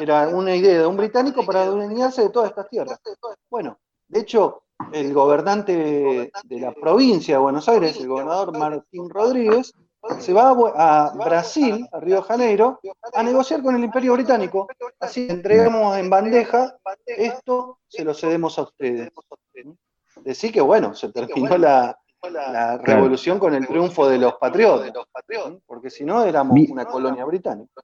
era 0.00 0.28
una 0.28 0.54
idea 0.54 0.80
de 0.80 0.86
un 0.86 0.96
británico 0.96 1.44
para 1.44 1.62
adueñarse 1.62 2.22
de 2.22 2.30
todas 2.30 2.50
estas 2.50 2.68
tierras. 2.68 3.00
Bueno, 3.50 3.78
de 4.08 4.20
hecho, 4.20 4.64
el 4.92 5.12
gobernante 5.12 6.30
de 6.44 6.60
la 6.60 6.72
provincia 6.72 7.34
de 7.36 7.40
Buenos 7.40 7.68
Aires, 7.68 7.98
el 7.98 8.08
gobernador 8.08 8.56
Martín 8.56 9.08
Rodríguez, 9.08 9.72
se 10.18 10.32
va 10.32 10.50
a 10.50 11.12
Brasil, 11.14 11.86
a 11.92 12.00
Río 12.00 12.16
de 12.16 12.22
Janeiro, 12.22 12.80
a 13.14 13.22
negociar 13.22 13.62
con 13.62 13.76
el 13.76 13.84
Imperio 13.84 14.14
Británico. 14.14 14.66
Así 14.98 15.26
entregamos 15.30 15.96
en 15.96 16.10
bandeja, 16.10 16.76
esto 17.06 17.78
se 17.88 18.04
lo 18.04 18.14
cedemos 18.14 18.58
a 18.58 18.62
ustedes. 18.62 19.10
Decir 20.24 20.52
que 20.52 20.60
bueno, 20.60 20.94
se 20.94 21.10
terminó 21.12 21.56
la, 21.56 21.96
revolución 22.82 23.38
con 23.38 23.54
el 23.54 23.66
triunfo 23.66 24.08
de 24.08 24.18
los 24.18 24.34
patriotas, 24.34 24.92
porque 25.66 25.90
si 25.90 26.04
no 26.04 26.24
éramos 26.24 26.58
una 26.68 26.84
colonia 26.84 27.24
británica. 27.24 27.82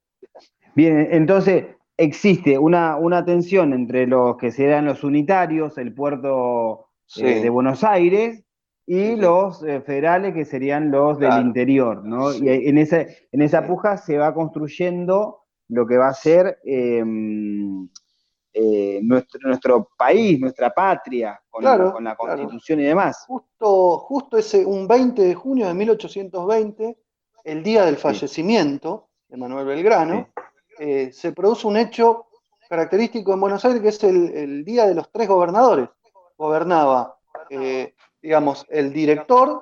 Bien, 0.74 1.08
entonces 1.10 1.66
existe 1.96 2.56
una, 2.58 2.96
una 2.96 3.24
tensión 3.24 3.72
entre 3.72 4.06
los 4.06 4.36
que 4.36 4.52
serán 4.52 4.84
los 4.84 5.02
unitarios, 5.02 5.76
el 5.78 5.92
puerto 5.92 6.87
eh, 7.16 7.40
de 7.40 7.50
Buenos 7.50 7.84
Aires, 7.84 8.44
y 8.86 9.16
los 9.16 9.62
eh, 9.62 9.80
federales 9.82 10.34
que 10.34 10.44
serían 10.44 10.90
los 10.90 11.18
del 11.18 11.40
interior, 11.40 12.04
¿no? 12.04 12.32
Y 12.32 12.48
en, 12.48 12.78
ese, 12.78 13.28
en 13.32 13.42
esa 13.42 13.66
puja 13.66 13.98
se 13.98 14.16
va 14.16 14.32
construyendo 14.32 15.44
lo 15.68 15.86
que 15.86 15.98
va 15.98 16.08
a 16.08 16.14
ser 16.14 16.58
em, 16.64 17.86
eh, 18.54 19.00
nuestro, 19.02 19.40
nuestro 19.42 19.90
país, 19.96 20.40
nuestra 20.40 20.70
patria, 20.70 21.38
con, 21.50 21.64
la 21.64 22.16
constitución 22.16 22.80
y 22.80 22.84
demás. 22.84 23.24
Justo, 23.26 23.98
justo 23.98 24.38
ese, 24.38 24.64
un 24.64 24.88
20 24.88 25.20
de 25.20 25.34
junio 25.34 25.66
de 25.66 25.74
1820, 25.74 26.98
el 27.44 27.62
día 27.62 27.84
del 27.84 27.96
fallecimiento 27.96 29.10
de 29.28 29.36
Manuel 29.36 29.66
Belgrano, 29.66 30.28
se 30.78 31.32
produce 31.32 31.66
un 31.66 31.76
hecho 31.76 32.28
característico 32.68 33.32
en 33.32 33.40
Buenos 33.40 33.64
Aires 33.64 33.80
que 33.80 33.88
es 33.88 34.04
el, 34.04 34.64
día 34.64 34.86
de 34.86 34.94
los 34.94 35.10
tres 35.10 35.26
gobernadores. 35.26 35.88
Gobernaba 36.38 37.18
digamos, 38.22 38.66
el 38.68 38.92
director, 38.92 39.60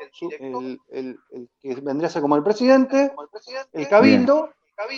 el, 0.91 1.19
que 1.61 1.75
vendría 1.77 2.09
a 2.09 2.11
ser 2.11 2.23
como 2.23 2.37
el 2.37 2.43
presidente, 2.43 3.13
el 3.73 3.89
cabildo, 3.89 4.51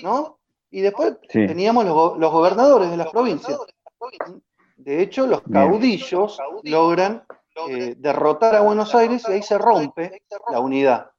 ¿no? 0.03 0.39
Y 0.71 0.81
después 0.81 1.17
teníamos 1.29 1.85
los, 1.85 2.33
gobernadores 2.33 2.91
de 2.91 2.97
las 2.97 3.09
provincias. 3.09 3.59
De 4.77 5.03
hecho, 5.03 5.27
los 5.27 5.43
caudillos 5.43 6.39
logran 6.63 7.25
eh, 7.69 7.95
derrotar 7.99 8.55
a 8.55 8.61
Buenos 8.61 8.95
Aires 8.95 9.25
y 9.29 9.33
ahí 9.33 9.43
se 9.43 9.59
rompe 9.59 10.23
la 10.51 10.61
unidad. 10.61 11.11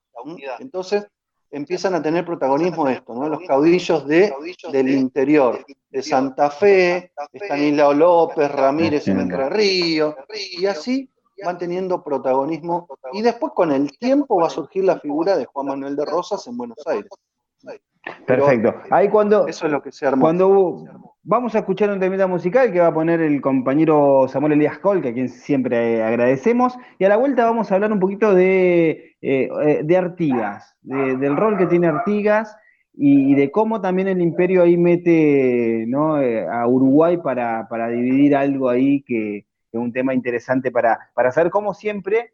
Entonces 0.59 1.07
empiezan 1.51 1.95
a 1.95 2.01
tener 2.01 2.25
protagonismo 2.25 2.87
esto, 2.87 3.13
¿no? 3.13 3.27
Los 3.27 3.41
caudillos 3.47 4.07
de, 4.07 4.33
del 4.71 4.89
interior, 4.89 5.65
de 5.89 6.03
Santa 6.03 6.49
Fe, 6.49 7.11
Estanislao 7.33 7.93
López, 7.93 8.51
Ramírez 8.51 9.07
en 9.07 9.19
Entre 9.21 9.49
Ríos, 9.49 10.15
y 10.57 10.65
así 10.65 11.09
van 11.43 11.57
teniendo 11.57 12.03
protagonismo 12.03 12.87
y 13.13 13.21
después 13.21 13.53
con 13.55 13.71
el 13.71 13.97
tiempo 13.97 14.41
va 14.41 14.47
a 14.47 14.49
surgir 14.49 14.83
la 14.83 14.99
figura 14.99 15.37
de 15.37 15.45
Juan 15.45 15.67
Manuel 15.67 15.95
de 15.95 16.05
Rosas 16.05 16.45
en 16.47 16.57
Buenos 16.57 16.85
Aires. 16.85 17.09
Perfecto. 18.25 18.75
Ahí 18.89 19.09
cuando, 19.09 19.47
eso 19.47 19.65
es 19.65 19.71
lo 19.71 19.81
que 19.81 19.91
se 19.91 20.05
armó. 20.05 20.23
Cuando 20.23 20.47
vamos 21.29 21.53
a 21.53 21.59
escuchar 21.59 21.91
un 21.91 21.99
temita 21.99 22.25
musical 22.25 22.71
que 22.71 22.79
va 22.79 22.87
a 22.87 22.93
poner 22.93 23.21
el 23.21 23.39
compañero 23.39 24.27
Samuel 24.27 24.53
Elías 24.53 24.79
Col, 24.79 24.99
que 24.99 25.09
a 25.09 25.13
quien 25.13 25.29
siempre 25.29 26.01
agradecemos, 26.01 26.75
y 26.97 27.05
a 27.05 27.09
la 27.09 27.17
vuelta 27.17 27.45
vamos 27.45 27.71
a 27.71 27.75
hablar 27.75 27.93
un 27.93 27.99
poquito 27.99 28.33
de, 28.33 29.15
eh, 29.21 29.47
eh, 29.63 29.95
Artigas, 29.95 30.75
del 30.81 31.37
rol 31.37 31.55
que 31.55 31.67
tiene 31.67 31.85
Artigas 31.85 32.57
y, 32.95 33.35
de 33.35 33.51
cómo 33.51 33.79
también 33.79 34.07
el 34.07 34.21
imperio 34.21 34.63
ahí 34.63 34.75
mete 34.75 35.83
eh, 35.83 36.47
a 36.51 36.67
Uruguay 36.67 37.17
para, 37.17 37.67
dividir 37.89 38.35
algo 38.35 38.67
ahí 38.67 39.03
que 39.03 39.45
es 39.71 39.79
un 39.79 39.93
tema 39.93 40.15
interesante 40.15 40.71
para, 40.71 41.11
para 41.13 41.31
saber 41.31 41.51
cómo 41.51 41.75
siempre 41.75 42.33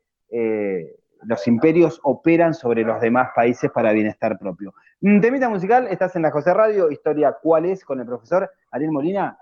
los 1.27 1.48
imperios 1.48 2.00
operan 2.03 2.53
sobre 2.53 2.84
los 2.84 3.01
demás 3.01 3.29
países 3.36 3.72
para 3.72 3.91
bienestar 3.91 4.38
propio. 4.38 4.74
Temita 5.01 5.50
musical, 5.50 5.88
estás 5.89 6.15
en 6.15 6.24
la 6.24 6.32
José 6.32 6.53
Radio, 6.53 6.91
historia 6.91 7.36
cuál 7.41 7.65
es 7.65 7.84
con 7.84 8.00
el 8.00 8.05
profesor 8.05 8.50
Ariel 8.72 8.91
Molina. 8.91 9.38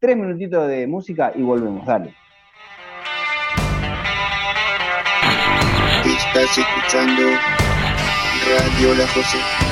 Tres 0.00 0.16
minutitos 0.16 0.68
de 0.68 0.86
música 0.86 1.32
y 1.34 1.42
volvemos, 1.42 1.84
dale. 1.84 2.14
Estás 6.04 6.58
escuchando 6.58 7.22
Radio 8.46 8.94
La 8.94 9.06
José. 9.08 9.67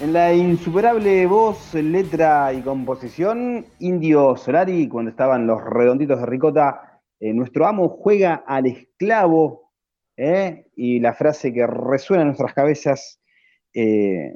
En 0.00 0.12
la 0.12 0.34
insuperable 0.34 1.24
voz, 1.26 1.72
letra 1.74 2.52
y 2.52 2.62
composición, 2.62 3.64
Indio 3.78 4.36
Solari, 4.36 4.88
cuando 4.88 5.12
estaban 5.12 5.46
los 5.46 5.62
redonditos 5.62 6.18
de 6.18 6.26
ricota, 6.26 7.00
eh, 7.20 7.32
nuestro 7.32 7.64
amo 7.64 7.88
juega 7.88 8.42
al 8.44 8.66
esclavo, 8.66 9.70
eh, 10.16 10.66
y 10.74 10.98
la 10.98 11.14
frase 11.14 11.52
que 11.52 11.64
resuena 11.64 12.22
en 12.22 12.28
nuestras 12.30 12.54
cabezas, 12.54 13.20
eh, 13.72 14.34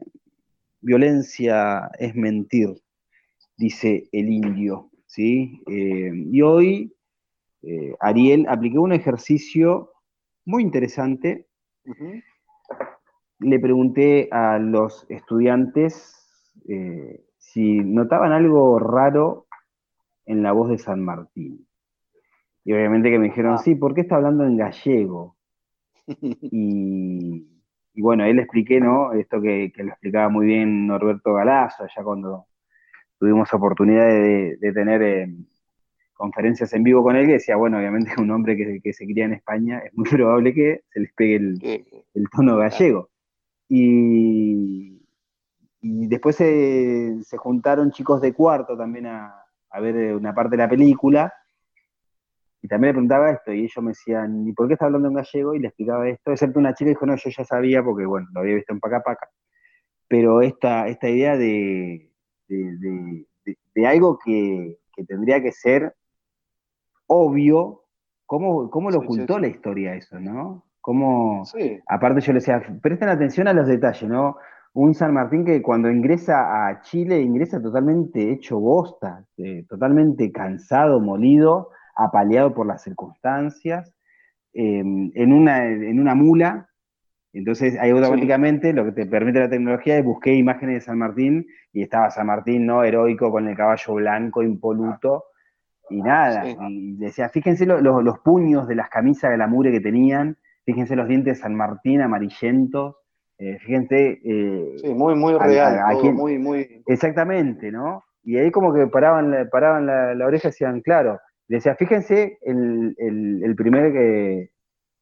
violencia 0.81 1.91
es 1.99 2.15
mentir, 2.15 2.81
dice 3.57 4.09
el 4.13 4.31
indio. 4.31 4.91
¿sí? 5.07 5.61
y 5.67 6.41
hoy 6.41 6.95
Ariel 7.99 8.47
aplicó 8.49 8.81
un 8.81 8.93
ejercicio 8.93 9.91
muy 10.47 10.63
interesante 10.63 11.49
le 13.43 13.59
pregunté 13.59 14.29
a 14.31 14.59
los 14.59 15.07
estudiantes 15.09 16.23
eh, 16.69 17.25
si 17.39 17.81
notaban 17.81 18.33
algo 18.33 18.79
raro 18.79 19.47
en 20.27 20.43
la 20.43 20.53
voz 20.53 20.71
de 20.71 20.79
San 20.79 21.05
Martín. 21.05 21.67
Y 22.65 22.73
obviamente 22.73 23.11
que 23.11 23.19
me 23.19 23.27
dijeron, 23.27 23.55
ah. 23.55 23.59
sí, 23.59 23.75
¿por 23.75 23.95
qué 23.95 24.03
está 24.03 24.17
hablando 24.17 24.45
en 24.45 24.57
gallego? 24.57 25.37
y, 26.07 27.45
bueno, 27.97 28.25
ahí 28.25 28.33
le 28.33 28.43
expliqué, 28.43 28.81
¿no? 28.81 29.13
Esto 29.13 29.41
que, 29.41 29.73
lo 29.77 29.89
explicaba 29.89 30.29
muy 30.29 30.47
bien 30.47 30.87
Norberto 30.87 31.35
Galazo, 31.35 31.85
allá 31.85 32.05
cuando 32.05 32.47
tuvimos 33.19 33.53
oportunidad 33.53 34.07
de, 34.07 34.73
tener 34.73 35.03
eh, 35.03 35.35
conferencias 36.15 36.73
en 36.73 36.85
vivo 36.85 37.03
con 37.03 37.17
él, 37.17 37.27
que 37.27 37.35
decía, 37.35 37.57
bueno, 37.57 37.79
obviamente 37.79 38.13
un 38.21 38.31
hombre 38.31 38.57
que, 38.57 38.93
se 38.93 39.07
cría 39.07 39.25
en 39.25 39.35
España 39.35 39.81
es 39.81 39.93
muy 39.95 40.05
probable 40.11 40.55
que 40.55 40.83
se 40.91 41.01
les 41.01 41.13
pegue 41.13 41.37
el, 41.37 41.85
el 42.15 42.31
tono 42.31 42.57
gallego. 42.57 43.12
Y, 43.75 45.01
y 45.81 46.07
después 46.07 46.37
se, 46.37 47.23
se 47.25 47.37
juntaron 47.39 47.91
chicos 47.91 48.21
de 48.21 48.35
cuarto 48.35 48.77
también 48.77 49.07
a, 49.07 49.35
a 49.71 49.81
ver 49.81 50.15
una 50.15 50.35
parte 50.35 50.51
de 50.57 50.63
la 50.63 50.69
película, 50.69 51.33
y 52.61 52.69
también 52.69 52.89
le 52.91 52.93
preguntaba 52.93 53.31
esto, 53.31 53.51
y 53.51 53.61
ellos 53.61 53.83
me 53.83 53.93
decían, 53.93 54.47
¿y 54.47 54.53
por 54.53 54.69
qué 54.69 54.75
está 54.75 54.85
hablando 54.85 55.09
en 55.09 55.15
gallego? 55.15 55.55
Y 55.55 55.59
le 55.59 55.69
explicaba 55.69 56.07
esto, 56.07 56.33
excepto 56.33 56.59
una 56.59 56.75
chica 56.75 56.91
dijo, 56.91 57.07
no, 57.07 57.17
yo 57.17 57.31
ya 57.31 57.45
sabía, 57.47 57.83
porque 57.83 58.05
bueno, 58.05 58.29
lo 58.35 58.41
había 58.41 58.57
visto 58.57 58.75
en 58.75 58.79
Paca 58.81 59.03
Paca. 59.03 59.31
Pero 60.07 60.43
esta, 60.43 60.87
esta 60.89 61.09
idea 61.09 61.39
de, 61.39 62.13
de, 62.49 62.77
de- 62.77 63.27
de- 63.47 63.59
de 63.75 63.87
algo 63.87 64.19
que, 64.23 64.79
que 64.95 65.05
tendría 65.05 65.43
que 65.43 65.51
ser 65.51 65.97
obvio, 67.07 67.85
¿cómo, 68.27 68.69
cómo 68.71 68.91
lo 68.91 68.99
ocultó 68.99 69.39
la 69.39 69.49
historia 69.49 69.95
eso, 69.95 70.21
no? 70.21 70.67
¿Cómo, 70.83 71.45
Sí, 71.47 71.81
Aparte 71.87 72.21
yo 72.21 72.33
le 72.33 72.41
decía, 72.41 72.61
presten 72.83 73.09
atención 73.09 73.49
a 73.49 73.53
los 73.55 73.67
detalles, 73.69 74.11
¿no? 74.11 74.37
Un 74.75 74.95
San 74.95 75.15
Martín 75.15 75.45
que 75.45 75.63
cuando 75.63 75.91
ingresa 75.91 76.67
a 76.69 76.81
Chile 76.83 77.21
ingresa 77.21 77.63
totalmente 77.63 78.31
hecho 78.33 78.59
bosta, 78.59 79.25
eh, 79.37 79.65
totalmente 79.69 80.31
cansado, 80.33 80.99
molido, 81.01 81.71
apaleado 81.95 82.53
por 82.53 82.67
las 82.67 82.83
circunstancias, 82.83 83.95
eh, 84.55 84.81
en, 84.81 85.33
una, 85.33 85.65
en 85.67 86.01
una 86.01 86.15
mula. 86.15 86.69
Entonces 87.35 87.79
ahí 87.79 87.91
automáticamente 87.91 88.73
lo 88.73 88.85
que 88.85 88.93
te 88.93 89.07
permite 89.07 89.41
la 89.41 89.49
tecnología 89.49 89.97
es 89.99 90.05
busqué 90.05 90.35
imágenes 90.35 90.75
de 90.77 90.81
San 90.83 90.99
Martín 90.99 91.47
y 91.73 91.83
estaba 91.83 92.11
San 92.11 92.27
Martín, 92.27 92.67
¿no? 92.67 92.83
Heroico 92.83 93.31
con 93.31 93.47
el 93.49 93.57
caballo 93.57 93.95
blanco, 93.95 94.43
impoluto. 94.43 95.25
Y 95.91 96.03
nada, 96.03 96.45
Sí. 96.45 96.57
y 96.69 96.97
decía, 96.97 97.29
fíjense 97.29 97.67
lo- 97.67 97.81
lo- 97.81 98.03
los 98.03 98.19
puños 98.21 98.67
de 98.69 98.75
las 98.75 98.89
camisas 98.89 99.31
de 99.31 99.37
la 99.39 99.47
mure 99.47 99.71
que 99.71 99.81
tenían, 99.81 100.37
fíjense 100.65 100.97
los 100.97 101.09
dientes 101.09 101.37
de 101.37 101.43
San 101.43 101.55
Martín 101.55 102.01
amarillentos, 102.01 102.97
eh, 103.39 103.59
fíjense, 103.61 104.21
eh, 104.25 104.77
sí, 104.79 104.95
muy, 104.95 105.15
muy 105.15 105.35
real, 105.39 105.79
a- 105.79 105.89
a 105.89 105.93
todo 105.93 106.13
muy, 106.13 106.39
muy. 106.39 106.83
exactamente, 106.87 107.73
¿no? 107.73 108.05
Y 108.23 108.37
ahí 108.37 108.51
como 108.53 108.73
que 108.73 108.87
paraban, 108.87 109.31
la- 109.31 109.49
paraban 109.49 109.87
la, 109.87 110.15
la 110.15 110.27
oreja 110.27 110.49
y 110.49 110.51
decían, 110.51 110.81
claro, 110.81 111.19
decía, 111.49 111.75
fíjense 111.75 112.39
el, 112.43 112.95
el- 112.99 113.43
el 113.45 113.57
primer 113.57 113.97
eh, 113.97 114.51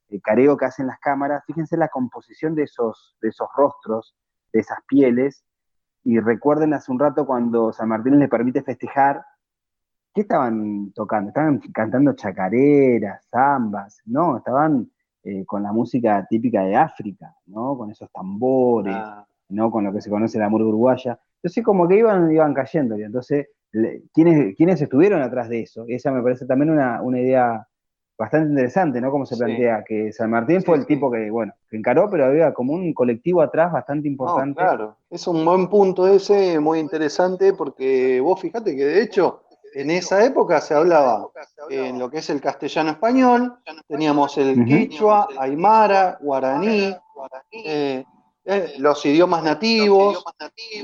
el 0.08 0.22
careo 0.22 0.56
que 0.56 0.64
hacen 0.64 0.86
las 0.86 0.98
cámaras, 0.98 1.44
fíjense 1.46 1.76
la 1.76 1.88
composición 1.88 2.54
de 2.54 2.64
esos, 2.64 3.16
de 3.20 3.28
esos 3.28 3.48
rostros, 3.56 4.16
de 4.52 4.60
esas 4.60 4.78
pieles, 4.88 5.44
y 6.02 6.18
recuerden 6.18 6.72
hace 6.74 6.90
un 6.90 6.98
rato 6.98 7.26
cuando 7.26 7.72
San 7.72 7.90
Martín 7.90 8.18
les 8.18 8.28
permite 8.28 8.62
festejar, 8.62 9.22
¿qué 10.14 10.22
estaban 10.22 10.92
tocando? 10.94 11.28
Estaban 11.28 11.60
cantando 11.72 12.14
chacareras, 12.14 13.24
zambas, 13.30 14.00
no, 14.06 14.38
estaban 14.38 14.90
eh, 15.24 15.44
con 15.46 15.62
la 15.62 15.72
música 15.72 16.26
típica 16.28 16.62
de 16.64 16.76
África, 16.76 17.34
¿no? 17.46 17.76
Con 17.76 17.90
esos 17.90 18.10
tambores, 18.12 18.94
Ah, 18.96 19.26
¿no? 19.50 19.70
Con 19.70 19.84
lo 19.84 19.92
que 19.92 20.00
se 20.00 20.10
conoce 20.10 20.38
la 20.38 20.48
murga 20.48 20.66
uruguaya. 20.68 21.18
Entonces, 21.36 21.64
como 21.64 21.86
que 21.88 21.96
iban, 21.98 22.30
iban 22.32 22.54
cayendo. 22.54 22.98
Y 22.98 23.02
entonces, 23.02 23.48
¿quiénes, 24.12 24.54
¿quiénes 24.56 24.80
estuvieron 24.80 25.22
atrás 25.22 25.48
de 25.48 25.62
eso? 25.62 25.84
Esa 25.88 26.10
me 26.12 26.22
parece 26.22 26.46
también 26.46 26.70
una, 26.70 27.02
una 27.02 27.20
idea 27.20 27.66
bastante 28.18 28.50
interesante, 28.50 29.00
¿no? 29.00 29.10
Como 29.10 29.24
se 29.24 29.34
Sí. 29.34 29.40
plantea 29.42 29.82
que 29.86 30.12
San 30.12 30.30
Martín 30.30 30.60
Sí, 30.60 30.66
fue 30.66 30.76
el 30.76 30.82
sí. 30.82 30.88
tipo 30.88 31.10
que, 31.10 31.30
bueno, 31.30 31.54
que 31.70 31.76
encaró, 31.78 32.10
pero 32.10 32.26
había 32.26 32.52
como 32.52 32.74
un 32.74 32.92
colectivo 32.92 33.40
atrás 33.40 33.72
bastante 33.72 34.08
no, 34.08 34.12
importante. 34.12 34.60
claro, 34.60 34.96
es 35.08 35.26
un 35.26 35.42
buen 35.44 35.68
punto 35.68 36.06
ese, 36.06 36.60
muy 36.60 36.80
interesante, 36.80 37.54
porque 37.54 38.20
vos 38.20 38.38
fíjate 38.40 38.76
que 38.76 38.84
de 38.84 39.02
hecho 39.02 39.42
en 39.74 39.90
esa 39.90 40.24
época 40.24 40.60
se 40.60 40.74
hablaba 40.74 41.28
en 41.70 41.98
lo 41.98 42.10
que 42.10 42.18
es 42.18 42.30
el 42.30 42.40
castellano 42.40 42.90
español, 42.90 43.56
teníamos 43.88 44.36
el 44.38 44.54
quichua, 44.88 45.28
aymara, 45.38 46.18
guaraní, 46.20 46.96
eh, 47.52 48.04
eh, 48.44 48.74
los 48.78 49.04
idiomas 49.06 49.42
nativos, 49.44 50.24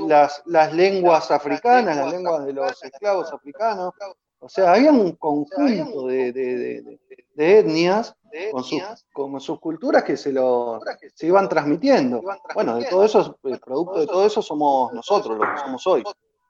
las, 0.07 0.41
las 0.45 0.73
lenguas 0.73 1.31
africanas, 1.31 1.95
las 1.97 2.11
lenguas 2.11 2.45
de 2.45 2.53
los 2.53 2.83
esclavos 2.83 3.33
africanos. 3.33 3.93
O 4.39 4.47
sea, 4.47 4.73
había 4.73 4.91
un 4.91 5.13
conjunto 5.13 6.07
de, 6.07 6.31
de- 6.31 6.57
de- 6.57 6.81
de- 6.83 6.99
de 7.33 7.59
etnias 7.59 8.15
con 8.51 8.63
sus, 8.63 8.79
con 9.13 9.39
sus 9.41 9.59
culturas 9.59 10.03
que 10.03 10.15
se, 10.17 10.31
lo, 10.31 10.79
se 11.15 11.27
iban 11.27 11.49
transmitiendo. 11.49 12.21
Bueno, 12.53 12.75
de 12.75 12.85
todo 12.89 13.03
eso, 13.05 13.37
el 13.43 13.59
producto 13.59 13.99
de 13.99 14.05
todo 14.07 14.25
eso 14.25 14.41
somos 14.41 14.93
nosotros, 14.93 15.37
lo 15.37 15.43
que 15.43 15.59
somos 15.59 15.85
hoy. 15.87 16.03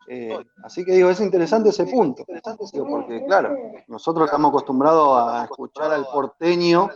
Eh, 0.10 0.38
así 0.64 0.86
que 0.86 0.94
digo, 0.94 1.10
es 1.10 1.20
interesante 1.20 1.70
ese 1.70 1.86
punto, 1.86 2.24
Digo, 2.72 2.88
porque 2.88 3.26
claro, 3.26 3.56
nosotros 3.88 4.26
estamos 4.26 4.50
acostumbrados 4.50 5.20
a 5.22 5.44
escuchar 5.44 5.92
al 5.92 6.06
porteño 6.08 6.90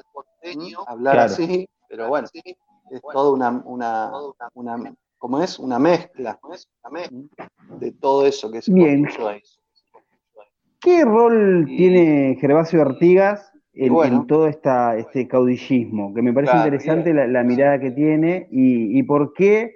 hablar 0.88 1.16
Claro. 1.16 1.34
así, 1.34 1.68
pero 1.90 2.08
bueno, 2.08 2.28
es 2.34 3.02
toda 3.12 3.32
una, 3.32 3.62
una, 3.66 4.12
una 4.54 4.94
¿cómo 5.18 5.44
es? 5.44 5.60
Una 5.60 5.78
mezcla 5.78 6.40
de 7.80 7.92
todo 7.92 8.26
eso 8.26 8.50
que 8.50 8.62
se 8.62 8.74
Bien. 8.74 9.06
ahí. 9.28 9.42
¿Qué 10.80 11.04
rol 11.06 11.66
Y- 11.70 11.78
tiene 11.78 12.38
Gervasio 12.40 12.82
Artigas 12.82 13.52
en, 13.74 13.86
y 13.86 13.90
bueno. 13.90 14.22
en 14.22 14.28
todo 14.28 14.48
esta, 14.48 14.98
este 14.98 15.28
caudillismo? 15.28 16.14
Que 16.14 16.22
me 16.22 16.34
parece 16.34 16.54
Claro, 16.54 16.68
interesante 16.68 17.14
la, 17.14 17.28
la 17.28 17.44
mirada 17.44 17.80
que 17.80 17.92
tiene 17.92 18.48
y, 18.52 18.98
y 18.98 19.04
por 19.04 19.34
qué, 19.34 19.76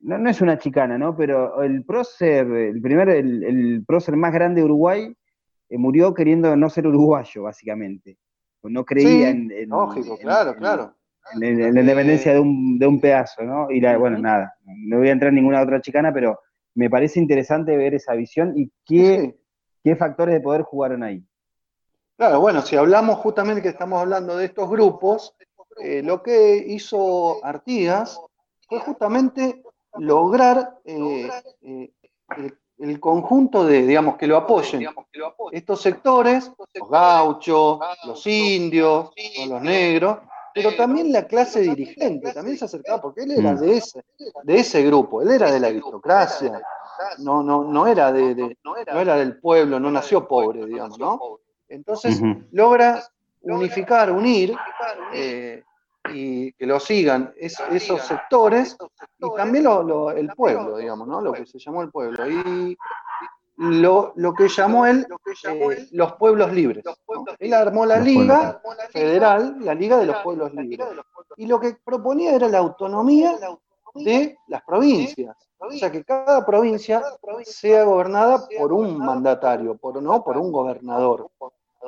no, 0.00 0.18
no 0.18 0.30
es 0.30 0.40
una 0.40 0.58
chicana, 0.58 0.98
¿no? 0.98 1.16
Pero 1.16 1.62
el 1.62 1.84
prócer, 1.84 2.46
el 2.46 2.80
primer, 2.80 3.08
el, 3.10 3.42
el 3.44 3.84
prócer 3.86 4.16
más 4.16 4.32
grande 4.32 4.60
de 4.60 4.64
Uruguay 4.64 5.14
eh, 5.68 5.78
murió 5.78 6.14
queriendo 6.14 6.56
no 6.56 6.70
ser 6.70 6.86
uruguayo, 6.86 7.42
básicamente. 7.44 8.16
No 8.62 8.84
creía 8.84 9.30
Sí, 9.30 9.36
en, 9.36 9.50
en- 9.52 9.68
Lógico, 9.68 10.14
en- 10.14 10.22
claro, 10.22 10.50
en- 10.52 10.56
claro. 10.58 10.94
la 11.38 11.80
independencia 11.80 12.32
de 12.32 12.40
un, 12.40 12.78
de 12.78 12.86
un 12.86 13.00
pedazo, 13.00 13.42
¿no? 13.42 13.70
Y 13.70 13.80
la, 13.80 13.96
bueno, 13.96 14.18
nada, 14.18 14.54
no 14.64 14.98
voy 14.98 15.08
a 15.08 15.12
entrar 15.12 15.28
en 15.30 15.36
ninguna 15.36 15.62
otra 15.62 15.80
chicana, 15.80 16.12
pero 16.12 16.40
me 16.74 16.90
parece 16.90 17.20
interesante 17.20 17.76
ver 17.76 17.94
esa 17.94 18.14
visión 18.14 18.52
y 18.56 18.70
qué, 18.84 19.20
Sí. 19.20 19.34
qué 19.84 19.96
factores 19.96 20.34
de 20.34 20.40
poder 20.40 20.62
jugaron 20.62 21.02
ahí. 21.02 21.22
Claro, 22.16 22.40
bueno, 22.40 22.62
si 22.62 22.76
hablamos 22.76 23.18
justamente 23.18 23.62
que 23.62 23.68
estamos 23.68 24.00
hablando 24.00 24.36
de 24.36 24.46
estos 24.46 24.68
grupos, 24.70 25.34
eh, 25.82 26.02
lo 26.02 26.22
que 26.22 26.56
hizo 26.66 27.44
Artigas 27.44 28.18
fue 28.68 28.80
justamente 28.80 29.62
lograr 29.98 30.78
eh, 30.84 31.28
eh, 31.62 31.90
el, 32.36 32.58
el 32.78 33.00
conjunto 33.00 33.64
de, 33.64 33.82
digamos, 33.86 34.16
que 34.16 34.26
lo 34.26 34.36
apoyen. 34.36 34.86
estos 35.52 35.80
sectores, 35.80 36.50
los 36.74 36.90
gauchos, 36.90 37.78
los 38.04 38.26
indios, 38.26 39.10
los 39.48 39.62
negros, 39.62 40.18
pero 40.54 40.74
también 40.76 41.12
la 41.12 41.26
clase 41.26 41.60
dirigente, 41.60 42.32
también 42.32 42.56
se 42.58 42.64
acercaba, 42.64 43.00
porque 43.02 43.22
él 43.22 43.32
era 43.32 43.52
Mm. 43.52 43.58
de 43.60 43.76
ese, 43.76 44.04
de 44.42 44.56
ese 44.58 44.82
grupo, 44.82 45.20
él 45.22 45.30
era 45.30 45.50
de 45.50 45.60
la 45.60 45.66
aristocracia, 45.68 46.62
no, 47.18 47.42
no, 47.42 47.62
no 47.64 47.86
era 47.86 48.10
de, 48.12 48.34
de- 48.34 48.58
no 48.64 48.76
era 49.00 49.16
del 49.16 49.38
pueblo, 49.38 49.78
no 49.78 49.90
nació 49.90 50.26
pobre, 50.26 50.64
digamos, 50.66 50.98
¿no? 50.98 51.20
Entonces 51.68 52.20
logra 52.52 53.02
unificar, 53.42 54.10
unir. 54.10 54.56
eh, 55.12 55.62
y 56.12 56.52
que 56.52 56.66
lo 56.66 56.78
sigan 56.80 57.32
es- 57.36 57.58
esos 57.70 58.00
sectores 58.02 58.76
y 59.18 59.36
también 59.36 59.64
lo- 59.64 59.82
lo- 59.82 60.10
el 60.10 60.28
pueblo, 60.34 60.76
digamos, 60.78 61.08
¿no? 61.08 61.20
Lo 61.20 61.32
que 61.32 61.46
se 61.46 61.58
llamó 61.58 61.82
el 61.82 61.90
pueblo. 61.90 62.26
Y 62.28 62.76
lo, 63.58 64.12
lo 64.16 64.34
que 64.34 64.48
llamó 64.48 64.84
él 64.86 65.06
eh, 65.54 65.88
los 65.92 66.12
pueblos 66.14 66.52
libres. 66.52 66.84
¿no? 66.84 67.24
Él 67.38 67.54
armó 67.54 67.86
la 67.86 67.96
liga 67.98 68.60
federal, 68.92 69.56
la 69.60 69.74
liga 69.74 69.96
de 69.98 70.06
los 70.06 70.16
pueblos 70.22 70.52
libres. 70.52 70.88
Y 71.38 71.46
lo 71.46 71.58
que 71.60 71.76
proponía 71.82 72.34
era 72.34 72.48
la 72.48 72.58
autonomía 72.58 73.32
de 73.94 74.36
las 74.48 74.62
provincias. 74.62 75.36
O 75.58 75.70
sea, 75.78 75.90
que 75.90 76.04
cada 76.04 76.44
provincia 76.44 77.02
sea 77.46 77.84
gobernada 77.84 78.46
por 78.58 78.72
un 78.74 78.98
mandatario, 79.06 79.74
por, 79.78 80.02
no 80.02 80.22
por 80.22 80.36
un 80.36 80.52
gobernador. 80.52 81.30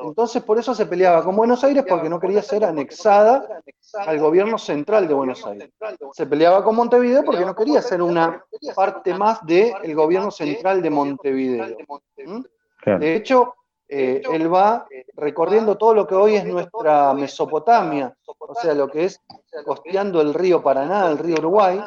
Entonces, 0.02 0.42
por 0.42 0.58
eso 0.58 0.74
se 0.74 0.86
peleaba 0.86 1.24
con 1.24 1.36
Buenos 1.36 1.62
Aires 1.64 1.84
porque 1.88 2.08
no 2.08 2.20
quería 2.20 2.42
ser 2.42 2.64
anexada 2.64 3.62
al 3.94 4.18
gobierno 4.18 4.58
central 4.58 5.08
de 5.08 5.14
Buenos 5.14 5.44
Aires. 5.46 5.70
Se 6.12 6.26
peleaba 6.26 6.62
con 6.62 6.76
Montevideo 6.76 7.24
porque 7.24 7.44
no 7.44 7.54
quería 7.54 7.82
ser 7.82 8.02
una 8.02 8.44
parte 8.74 9.14
más 9.14 9.44
del 9.44 9.94
gobierno 9.94 10.30
central 10.30 10.82
de 10.82 10.90
Montevideo. 10.90 11.76
¿Mm? 12.24 12.98
De 12.98 13.14
hecho, 13.14 13.54
eh, 13.88 14.22
él 14.30 14.52
va 14.52 14.86
recorriendo 15.14 15.78
todo 15.78 15.94
lo 15.94 16.06
que 16.06 16.14
hoy 16.14 16.36
es 16.36 16.44
nuestra 16.44 17.14
Mesopotamia, 17.14 18.14
o 18.26 18.54
sea, 18.54 18.74
lo 18.74 18.88
que 18.88 19.06
es 19.06 19.20
costeando 19.64 20.20
el 20.20 20.34
río 20.34 20.62
Paraná, 20.62 21.10
el 21.10 21.18
río 21.18 21.36
Uruguay, 21.38 21.80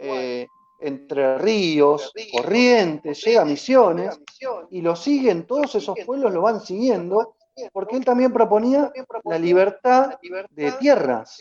eh, 0.00 0.46
entre 0.80 1.38
ríos, 1.38 2.12
corrientes, 2.32 3.22
llega 3.22 3.42
a 3.42 3.44
Misiones, 3.44 4.18
y 4.70 4.80
lo 4.80 4.96
siguen, 4.96 5.46
todos 5.46 5.74
esos 5.74 5.96
pueblos 6.04 6.32
lo 6.32 6.42
van 6.42 6.60
siguiendo, 6.60 7.34
porque 7.72 7.96
él 7.96 8.04
también 8.04 8.32
proponía 8.32 8.90
la 9.24 9.38
libertad 9.38 10.18
de 10.50 10.72
tierras. 10.78 11.36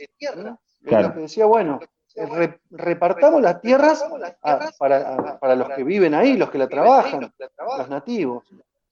Claro. 0.84 1.14
que 1.14 1.20
decía, 1.22 1.46
bueno, 1.46 1.80
eh, 2.16 2.26
re- 2.26 2.60
repartamos 2.72 3.42
las 3.42 3.62
tierras 3.62 4.02
a- 4.42 4.60
para, 4.78 5.14
a- 5.14 5.40
para 5.40 5.56
los 5.56 5.70
que 5.70 5.84
viven 5.84 6.14
ahí, 6.14 6.36
los 6.38 6.50
que 6.50 6.58
la 6.58 6.68
trabajan, 6.68 7.32
los 7.78 7.90
nativos. 7.90 8.44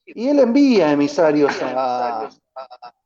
Y 0.05 0.27
él 0.29 0.39
envía 0.39 0.91
emisarios 0.91 1.51
a, 1.61 2.29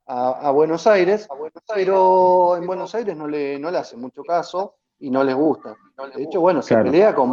a- 0.06 0.30
a 0.48 0.50
Buenos 0.50 0.86
Aires, 0.86 1.26
pero 1.74 2.56
en 2.56 2.66
Buenos 2.66 2.94
Aires 2.94 3.16
no 3.16 3.26
le, 3.26 3.58
no 3.58 3.70
le 3.70 3.78
hace 3.78 3.96
mucho 3.96 4.22
caso, 4.22 4.76
y 4.98 5.10
no 5.10 5.24
les 5.24 5.34
gusta. 5.34 5.74
De 6.16 6.22
hecho, 6.22 6.40
bueno, 6.40 6.62
se 6.62 6.74
pelea 6.92 7.14
con, 7.14 7.30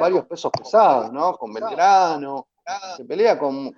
varios 0.00 0.26
pesos 0.26 0.50
pesados, 0.56 1.12
¿no? 1.12 1.36
Con 1.36 1.52
Belgrano, 1.52 2.46
se 2.96 3.04
pelea 3.04 3.38
con, 3.38 3.72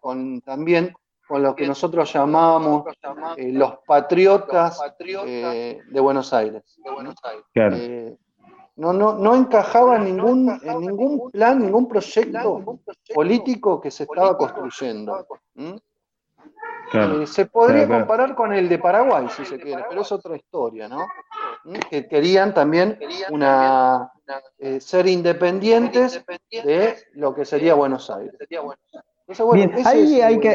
con 0.00 0.40
también 0.42 0.92
con 1.26 1.42
lo 1.42 1.54
que 1.54 1.66
nosotros 1.66 2.12
llamamos 2.12 2.84
eh, 3.36 3.50
los 3.52 3.78
patriotas 3.86 4.80
eh, 5.00 5.80
de 5.88 6.00
Buenos 6.00 6.32
Aires. 6.32 6.62
Eh, 7.54 8.16
no, 8.76 8.92
no, 8.92 9.14
no 9.14 9.34
encajaba 9.34 9.96
en 9.96 10.04
ningún, 10.04 10.60
en 10.62 10.80
ningún 10.80 11.30
plan, 11.30 11.60
ningún 11.60 11.88
proyecto 11.88 12.80
político 13.14 13.80
que 13.80 13.90
se 13.90 14.04
estaba 14.04 14.36
construyendo. 14.36 15.26
se 17.26 17.46
podría 17.46 17.88
comparar 17.88 18.34
con 18.34 18.52
el 18.52 18.68
de 18.68 18.78
Paraguay, 18.78 19.28
si 19.30 19.44
se 19.44 19.58
quiere, 19.58 19.84
pero 19.88 20.02
es 20.02 20.12
otra 20.12 20.36
historia, 20.36 20.88
¿no? 20.88 21.06
Que 21.90 22.06
querían 22.06 22.54
también 22.54 22.98
una, 23.30 24.12
ser 24.78 25.06
independientes 25.08 26.24
de 26.50 26.96
lo 27.14 27.34
que 27.34 27.44
sería 27.44 27.74
Buenos 27.74 28.10
Aires. 28.10 28.34
Bien, 29.52 29.72
ahí 29.84 30.20
hay 30.20 30.38
que, 30.38 30.50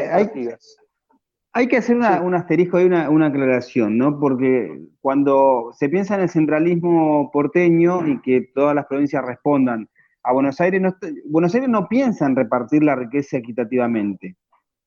hay, 1.52 1.68
que 1.68 1.76
hacer 1.76 1.96
un 1.96 2.34
asterisco 2.34 2.80
y 2.80 2.84
una, 2.84 3.10
una, 3.10 3.26
aclaración, 3.26 3.98
¿no? 3.98 4.18
Porque 4.18 4.80
cuando 5.02 5.72
se 5.74 5.90
piensa 5.90 6.14
en 6.14 6.22
el 6.22 6.30
centralismo 6.30 7.30
porteño 7.30 8.06
y 8.06 8.22
que 8.22 8.48
todas 8.54 8.74
las 8.74 8.86
provincias 8.86 9.24
respondan 9.24 9.88
a 10.24 10.32
Buenos 10.32 10.58
Aires, 10.60 10.80
no, 10.80 10.96
Buenos 11.26 11.54
Aires 11.54 11.68
no 11.68 11.86
piensa 11.86 12.24
en 12.24 12.36
repartir 12.36 12.82
la 12.82 12.94
riqueza 12.94 13.36
equitativamente. 13.36 14.36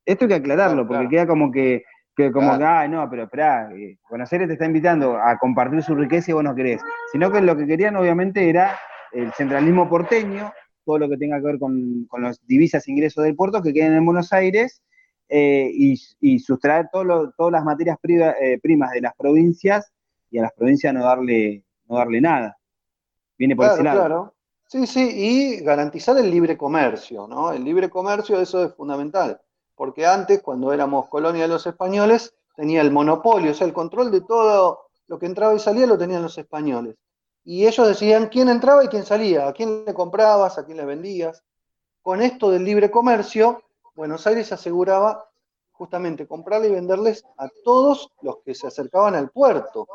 Esto 0.04 0.26
hay 0.26 0.30
que 0.30 0.36
aclararlo, 0.36 0.88
porque 0.88 1.10
queda 1.10 1.28
como 1.28 1.52
que, 1.52 1.84
como 2.34 2.58
que, 2.58 2.63
ah, 2.63 2.88
no, 2.88 3.08
pero 3.08 3.24
espera, 3.24 3.69
eh, 3.71 4.00
Buenos 4.10 4.32
Aires 4.34 4.48
te 4.48 4.54
está 4.54 4.65
invitando 4.65 5.17
a 5.17 5.38
compartir 5.38 5.84
su 5.84 5.93
riqueza 5.93 6.32
y 6.32 6.34
vos 6.34 6.43
no 6.43 6.56
querés. 6.56 6.82
Sino 7.12 7.32
que 7.32 7.41
lo 7.41 7.56
que 7.56 7.67
querían 7.67 7.95
obviamente 7.98 8.50
era 8.50 8.80
el 9.12 9.32
centralismo 9.34 9.88
porteño, 9.88 10.52
todo 10.86 11.00
lo 11.00 11.10
que 11.10 11.17
tenga 11.17 11.39
que 11.39 11.45
ver 11.45 11.60
con, 11.60 12.06
con 12.06 12.21
las 12.21 12.39
divisas 12.45 12.88
e 12.88 12.91
ingresos 12.91 13.24
del 13.24 13.36
puerto 13.36 13.62
que 13.62 13.74
queden 13.74 13.93
en 13.93 14.06
Buenos 14.06 14.32
Aires 14.32 14.82
eh, 15.28 15.71
y, 15.74 16.39
sustraer 16.39 16.88
todas 16.91 17.52
las 17.52 17.63
materias 17.63 17.98
eh, 18.39 18.60
primas 18.62 18.91
de 18.91 19.02
las 19.02 19.15
provincias 19.15 19.91
y 20.30 20.38
a 20.38 20.43
las 20.43 20.54
provincias 20.54 20.93
no 20.93 21.04
darle, 21.04 21.63
no 21.88 21.98
darle 21.98 22.21
nada. 22.21 22.58
Viene 23.38 23.56
por 23.56 23.65
ese 23.65 23.84
lado. 23.84 24.00
Claro. 24.00 24.34
Sí, 24.67 24.88
sí, 24.88 25.10
y 25.13 25.63
garantizar 25.63 26.17
el 26.17 26.30
libre 26.32 26.58
comercio, 26.58 27.28
¿no? 27.28 27.52
El 27.52 27.63
libre 27.63 27.89
comercio, 27.89 28.39
eso 28.39 28.65
es 28.65 28.74
fundamental, 28.74 29.39
porque 29.76 30.06
antes, 30.06 30.41
cuando 30.41 30.74
éramos 30.74 31.08
colonia 31.08 31.43
de 31.43 31.48
los 31.48 31.67
españoles, 31.67 32.34
tenía 32.56 32.82
el 32.82 32.91
monopolio, 32.91 33.52
o 33.52 33.54
sea, 33.54 33.67
el 33.67 33.74
control 33.74 34.12
de 34.12 34.21
todo 34.21 34.88
lo 35.08 35.19
que 35.19 35.28
entraba 35.28 35.54
y 35.54 35.60
salía 35.60 35.86
lo 35.86 35.98
tenían 35.98 36.24
los 36.24 36.38
españoles 36.38 36.95
y 37.45 37.67
ellos 37.67 37.88
decían 37.88 38.27
quién 38.27 38.49
entraba 38.49 38.84
y 38.84 38.88
quién 38.88 39.05
salía, 39.05 39.47
a 39.47 39.53
quién 39.53 39.86
le 39.86 39.93
comprabas, 39.93 40.58
a 40.58 40.65
quién 40.65 40.77
le 40.77 40.86
vendías. 40.86 41.43
Con 42.01 42.21
esto 42.21 42.49
del 42.49 42.65
libre 42.65 42.89
comercio, 42.89 43.62
Buenos 43.93 44.25
Aires 44.25 44.51
aseguraba 44.51 45.29
justamente 45.71 46.27
comprarle 46.27 46.69
y 46.69 46.71
venderles 46.71 47.23
a 47.38 47.47
todos 47.63 48.12
los 48.21 48.39
que 48.43 48.55
se 48.55 48.67
acercaban 48.67 49.13
al 49.13 49.29
puerto. 49.29 49.88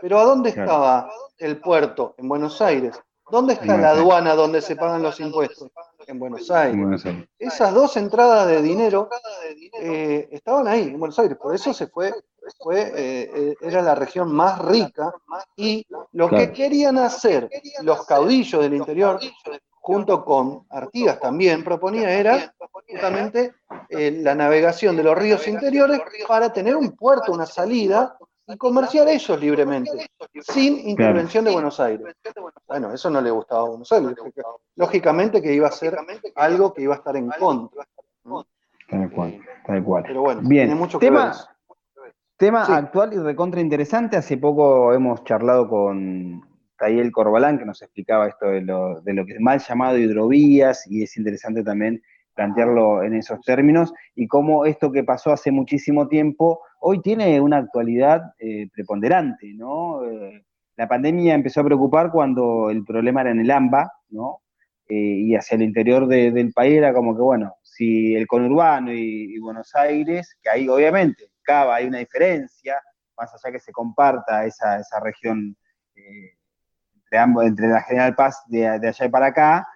Pero 0.00 0.20
¿a 0.20 0.24
dónde 0.24 0.50
estaba 0.50 1.10
el 1.38 1.60
puerto? 1.60 2.14
En 2.18 2.28
Buenos 2.28 2.62
Aires. 2.62 2.98
¿Dónde 3.30 3.54
está 3.54 3.76
la 3.76 3.90
aduana 3.90 4.34
donde 4.34 4.60
se 4.60 4.76
pagan 4.76 5.02
los 5.02 5.18
impuestos? 5.20 5.70
En 6.06 6.18
Buenos 6.18 6.50
Aires. 6.50 7.04
Esas 7.38 7.72
dos 7.72 7.96
entradas 7.96 8.48
de 8.48 8.60
dinero 8.60 9.08
eh, 9.80 10.28
estaban 10.32 10.66
ahí, 10.66 10.88
en 10.88 10.98
Buenos 10.98 11.18
Aires. 11.18 11.38
Por 11.38 11.54
eso 11.54 11.72
se 11.72 11.86
fue 11.86 12.12
fue, 12.58 12.92
eh, 12.94 13.56
era 13.60 13.82
la 13.82 13.94
región 13.94 14.32
más 14.32 14.58
rica 14.58 15.12
y 15.56 15.86
lo 16.12 16.28
que 16.28 16.52
querían 16.52 16.98
hacer 16.98 17.48
los 17.82 18.04
caudillos 18.06 18.62
del 18.62 18.74
interior, 18.74 19.20
junto 19.80 20.24
con 20.24 20.66
Artigas 20.70 21.20
también 21.20 21.64
proponía, 21.64 22.10
era 22.10 22.54
justamente 22.86 23.54
eh, 23.88 24.18
la 24.22 24.34
navegación 24.34 24.96
de 24.96 25.02
los 25.02 25.16
ríos 25.16 25.46
interiores 25.48 26.00
para 26.26 26.52
tener 26.52 26.76
un 26.76 26.92
puerto, 26.92 27.32
una 27.32 27.46
salida 27.46 28.16
y 28.46 28.56
comerciar 28.56 29.08
ellos 29.08 29.40
libremente, 29.40 30.10
sin 30.40 30.88
intervención 30.88 31.44
de 31.44 31.52
Buenos 31.52 31.78
Aires. 31.80 32.14
Bueno, 32.66 32.92
eso 32.92 33.08
no 33.10 33.20
le 33.20 33.30
gustaba 33.30 33.62
a 33.62 33.68
Buenos 33.68 33.92
Aires. 33.92 34.14
Lógicamente 34.76 35.40
que 35.40 35.52
iba 35.52 35.68
a 35.68 35.72
ser 35.72 35.96
algo 36.34 36.72
que 36.72 36.82
iba 36.82 36.94
a 36.94 36.98
estar 36.98 37.16
en 37.16 37.30
contra. 37.30 37.86
Tal 38.88 39.10
cual, 39.10 39.40
tal 39.66 39.84
cual. 39.84 40.04
Pero 40.06 40.20
bueno, 40.22 40.40
Bien. 40.44 40.66
tiene 40.66 40.74
mucho 40.74 40.98
que 40.98 41.10
ver 41.10 41.32
Tema 42.36 42.64
actual 42.64 43.12
y 43.12 43.18
recontra 43.18 43.60
interesante. 43.60 44.16
Hace 44.16 44.36
poco 44.36 44.92
hemos 44.92 45.22
charlado 45.22 45.68
con 45.68 46.42
Tayel 46.76 47.12
Corbalán, 47.12 47.56
que 47.56 47.64
nos 47.64 47.80
explicaba 47.82 48.26
esto 48.26 48.46
de 48.46 48.62
lo, 48.62 49.00
de 49.00 49.14
lo 49.14 49.24
que 49.24 49.34
es 49.34 49.40
mal 49.40 49.60
llamado 49.60 49.96
hidrovías, 49.96 50.84
y 50.90 51.04
es 51.04 51.16
interesante 51.16 51.62
también 51.62 52.02
plantearlo 52.34 53.02
en 53.02 53.14
esos 53.14 53.40
términos, 53.42 53.92
y 54.14 54.26
cómo 54.26 54.64
esto 54.64 54.90
que 54.90 55.04
pasó 55.04 55.32
hace 55.32 55.50
muchísimo 55.50 56.08
tiempo 56.08 56.60
hoy 56.80 57.00
tiene 57.00 57.40
una 57.40 57.58
actualidad 57.58 58.34
eh, 58.38 58.68
preponderante, 58.72 59.52
¿no? 59.54 60.04
Eh, 60.04 60.44
la 60.76 60.88
pandemia 60.88 61.34
empezó 61.34 61.60
a 61.60 61.64
preocupar 61.64 62.10
cuando 62.10 62.70
el 62.70 62.84
problema 62.84 63.20
era 63.20 63.30
en 63.30 63.40
el 63.40 63.50
AMBA, 63.50 63.92
¿no? 64.10 64.40
Eh, 64.88 64.94
y 64.94 65.34
hacia 65.36 65.54
el 65.54 65.62
interior 65.62 66.06
del 66.06 66.52
país 66.52 66.74
era 66.74 66.92
como 66.92 67.14
que, 67.14 67.22
bueno, 67.22 67.54
si 67.62 68.14
el 68.14 68.26
conurbano 68.26 68.92
y 68.92 69.38
Buenos 69.38 69.74
Aires, 69.74 70.36
que 70.42 70.50
ahí 70.50 70.68
obviamente 70.68 71.32
Cava 71.42 71.76
hay 71.76 71.86
una 71.86 71.98
diferencia, 71.98 72.80
más 73.16 73.32
allá 73.34 73.52
que 73.52 73.60
se 73.60 73.72
comparta 73.72 74.46
esa, 74.46 74.78
esa 74.78 75.00
región 75.00 75.56
eh, 75.94 76.36
entre, 76.94 77.18
ambos, 77.18 77.44
entre 77.44 77.68
la 77.68 77.82
General 77.82 78.14
Paz 78.14 78.42
de, 78.46 78.66
allá 78.66 79.04
y 79.04 79.08
para 79.08 79.26
acá, 79.26 79.66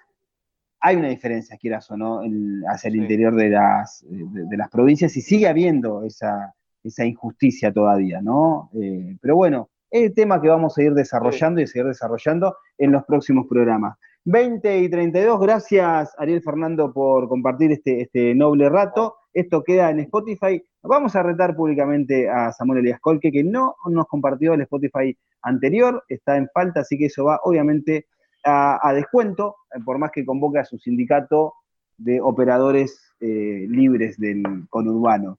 hay 0.86 0.94
una 0.94 1.08
diferencia, 1.08 1.56
quieras 1.56 1.90
o 1.90 1.96
no, 1.96 2.20
hacia 2.68 2.86
el 2.88 2.94
interior 2.94 3.34
de 3.34 3.50
las, 3.50 4.06
de, 4.08 4.56
las 4.56 4.70
provincias 4.70 5.16
y 5.16 5.20
sigue 5.20 5.48
habiendo 5.48 6.04
esa, 6.04 6.54
esa 6.84 7.04
injusticia 7.04 7.72
todavía, 7.72 8.22
¿no? 8.22 8.70
Eh, 8.80 9.16
pero 9.20 9.34
bueno, 9.34 9.68
es 9.90 10.04
el 10.04 10.14
tema 10.14 10.40
que 10.40 10.46
vamos 10.46 10.78
a 10.78 10.82
ir 10.84 10.94
desarrollando 10.94 11.60
y 11.60 11.66
seguir 11.66 11.88
desarrollando 11.88 12.56
en 12.78 12.92
los 12.92 13.04
próximos 13.04 13.48
programas. 13.48 13.98
20 14.26 14.78
y 14.78 14.88
32, 14.88 15.40
gracias 15.40 16.14
Ariel 16.18 16.40
Fernando 16.40 16.92
por 16.92 17.28
compartir 17.28 17.72
este, 17.72 18.02
este 18.02 18.36
noble 18.36 18.68
rato. 18.68 19.16
Esto 19.32 19.64
queda 19.64 19.90
en 19.90 19.98
Spotify. 20.00 20.62
Vamos 20.84 21.16
a 21.16 21.24
retar 21.24 21.56
públicamente 21.56 22.28
a 22.28 22.52
Samuel 22.52 22.78
Elias 22.78 23.00
Colque, 23.00 23.32
que 23.32 23.42
no 23.42 23.74
nos 23.86 24.06
compartió 24.06 24.54
el 24.54 24.60
Spotify 24.60 25.18
anterior, 25.42 26.04
está 26.08 26.36
en 26.36 26.48
falta, 26.54 26.80
así 26.80 26.96
que 26.96 27.06
eso 27.06 27.24
va 27.24 27.40
obviamente 27.42 28.06
a, 28.46 28.92
descuento, 28.94 29.56
eh, 29.74 29.80
por 29.84 29.98
más 29.98 30.10
que 30.12 30.24
convoque 30.24 30.58
a 30.58 30.64
su 30.64 30.78
sindicato 30.78 31.54
de 31.96 32.20
operadores 32.20 33.12
eh, 33.20 33.66
libres 33.68 34.18
del 34.18 34.66
conurbano. 34.70 35.38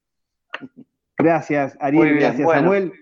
Gracias, 1.18 1.78
Ariel, 1.80 2.20
gracias, 2.20 2.50
Samuel. 2.50 2.94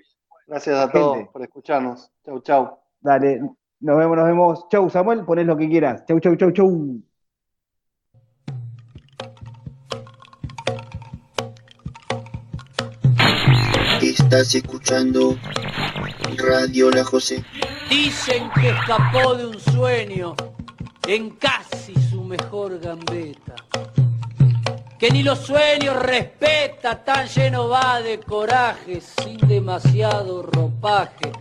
Gracias 0.48 0.78
a 0.78 0.92
todos 0.92 1.28
por 1.30 1.42
escucharnos. 1.42 2.12
Chau, 2.24 2.40
chau. 2.42 2.80
Dale, 3.02 3.42
nos 3.80 3.98
vemos, 3.98 4.18
nos 4.18 4.26
vemos. 4.26 4.70
Chau, 4.70 4.90
Samuel, 4.90 5.26
pones 5.26 5.46
lo 5.46 5.58
que 5.58 5.68
quieras. 5.68 6.06
Chau, 6.06 6.20
chau, 6.20 6.36
chau, 6.36 6.52
chau. 6.52 7.02
Estás 14.26 14.56
escuchando 14.56 15.38
Radio 16.36 16.90
La 16.90 17.04
José. 17.04 17.46
Dicen 17.92 18.50
que 18.56 18.70
escapó 18.70 19.36
de 19.36 19.46
un 19.46 19.60
sueño 19.60 20.36
en 21.08 21.30
casi 21.30 21.94
su 22.10 22.24
mejor 22.24 22.80
gambeta. 22.80 23.54
Que 24.98 25.12
ni 25.12 25.22
los 25.22 25.38
sueños 25.38 26.02
respeta, 26.02 27.04
tan 27.04 27.28
lleno 27.28 27.70
va 27.70 28.02
de 28.02 28.20
coraje, 28.20 29.00
sin 29.00 29.38
demasiado 29.48 30.42
ropaje 30.42 31.32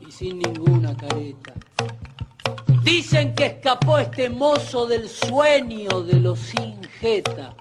y 0.00 0.10
sin 0.10 0.40
ninguna 0.40 0.96
careta. 0.96 1.54
Dicen 2.82 3.36
que 3.36 3.46
escapó 3.46 3.98
este 3.98 4.28
mozo 4.28 4.84
del 4.84 5.08
sueño 5.08 6.02
de 6.02 6.14
los 6.18 6.40
sin 6.40 6.82
jeta 6.82 7.54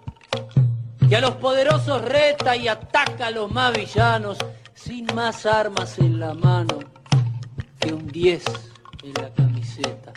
que 1.10 1.15
a 1.15 1.22
los 1.22 1.36
poderosos 1.38 2.04
reta 2.04 2.56
y 2.56 2.67
ataca 2.67 3.28
a 3.28 3.32
los 3.32 3.52
más 3.52 3.76
villanos 3.76 4.38
sin 4.76 5.08
más 5.15 5.48
armas 5.48 5.98
en 5.98 6.19
la 6.19 6.36
mano 6.36 6.78
que 7.80 7.91
un 7.91 8.08
10 8.08 8.43
en 9.04 9.13
la 9.13 9.34
camiseta. 9.34 10.13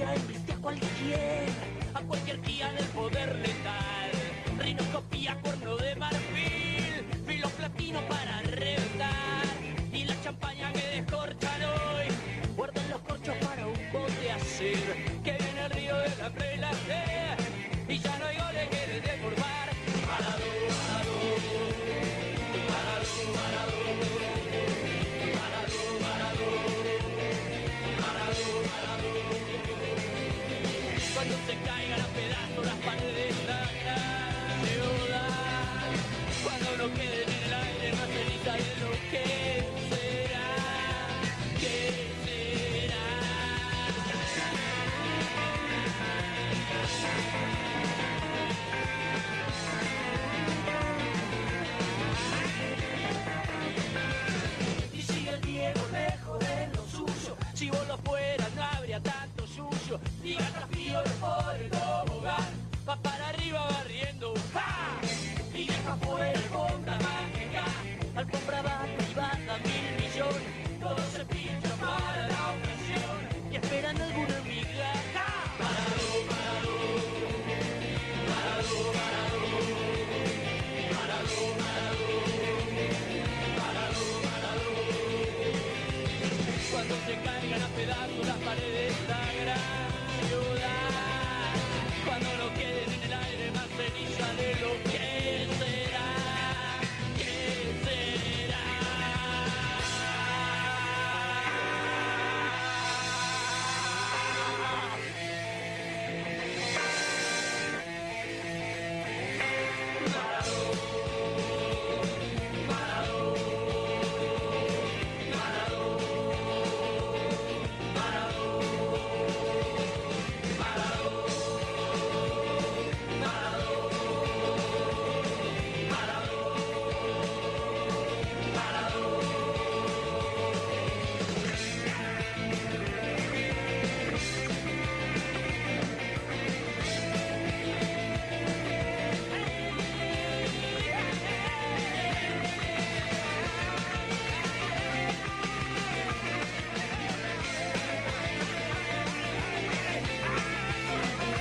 día 0.00 0.54
a 0.54 0.60
cualquier, 0.60 1.48
a 1.94 2.00
cualquier 2.00 2.40
guía 2.42 2.72
del 2.72 2.86
poder 2.86 3.36
letal. 3.36 4.10
Rinocopía, 4.58 5.36
cuerno 5.42 5.76
de 5.76 5.94
marfil, 5.96 7.04
filo 7.26 7.48
platino 7.50 8.00
para 8.08 8.40
reventar. 8.42 9.44
Y 9.92 10.04
la 10.04 10.20
champaña 10.22 10.72
que 10.72 11.00
descorchan 11.00 11.62
hoy, 11.64 12.06
guardan 12.56 12.90
los 12.90 13.00
corchos 13.00 13.36
para 13.44 13.66
un 13.66 13.92
bote 13.92 14.30
hacer 14.32 15.22
que 15.22 15.32
viene 15.32 15.64
el 15.66 15.70
río 15.70 15.96
de 15.96 16.16
la 16.16 16.30
prelación. 16.30 17.19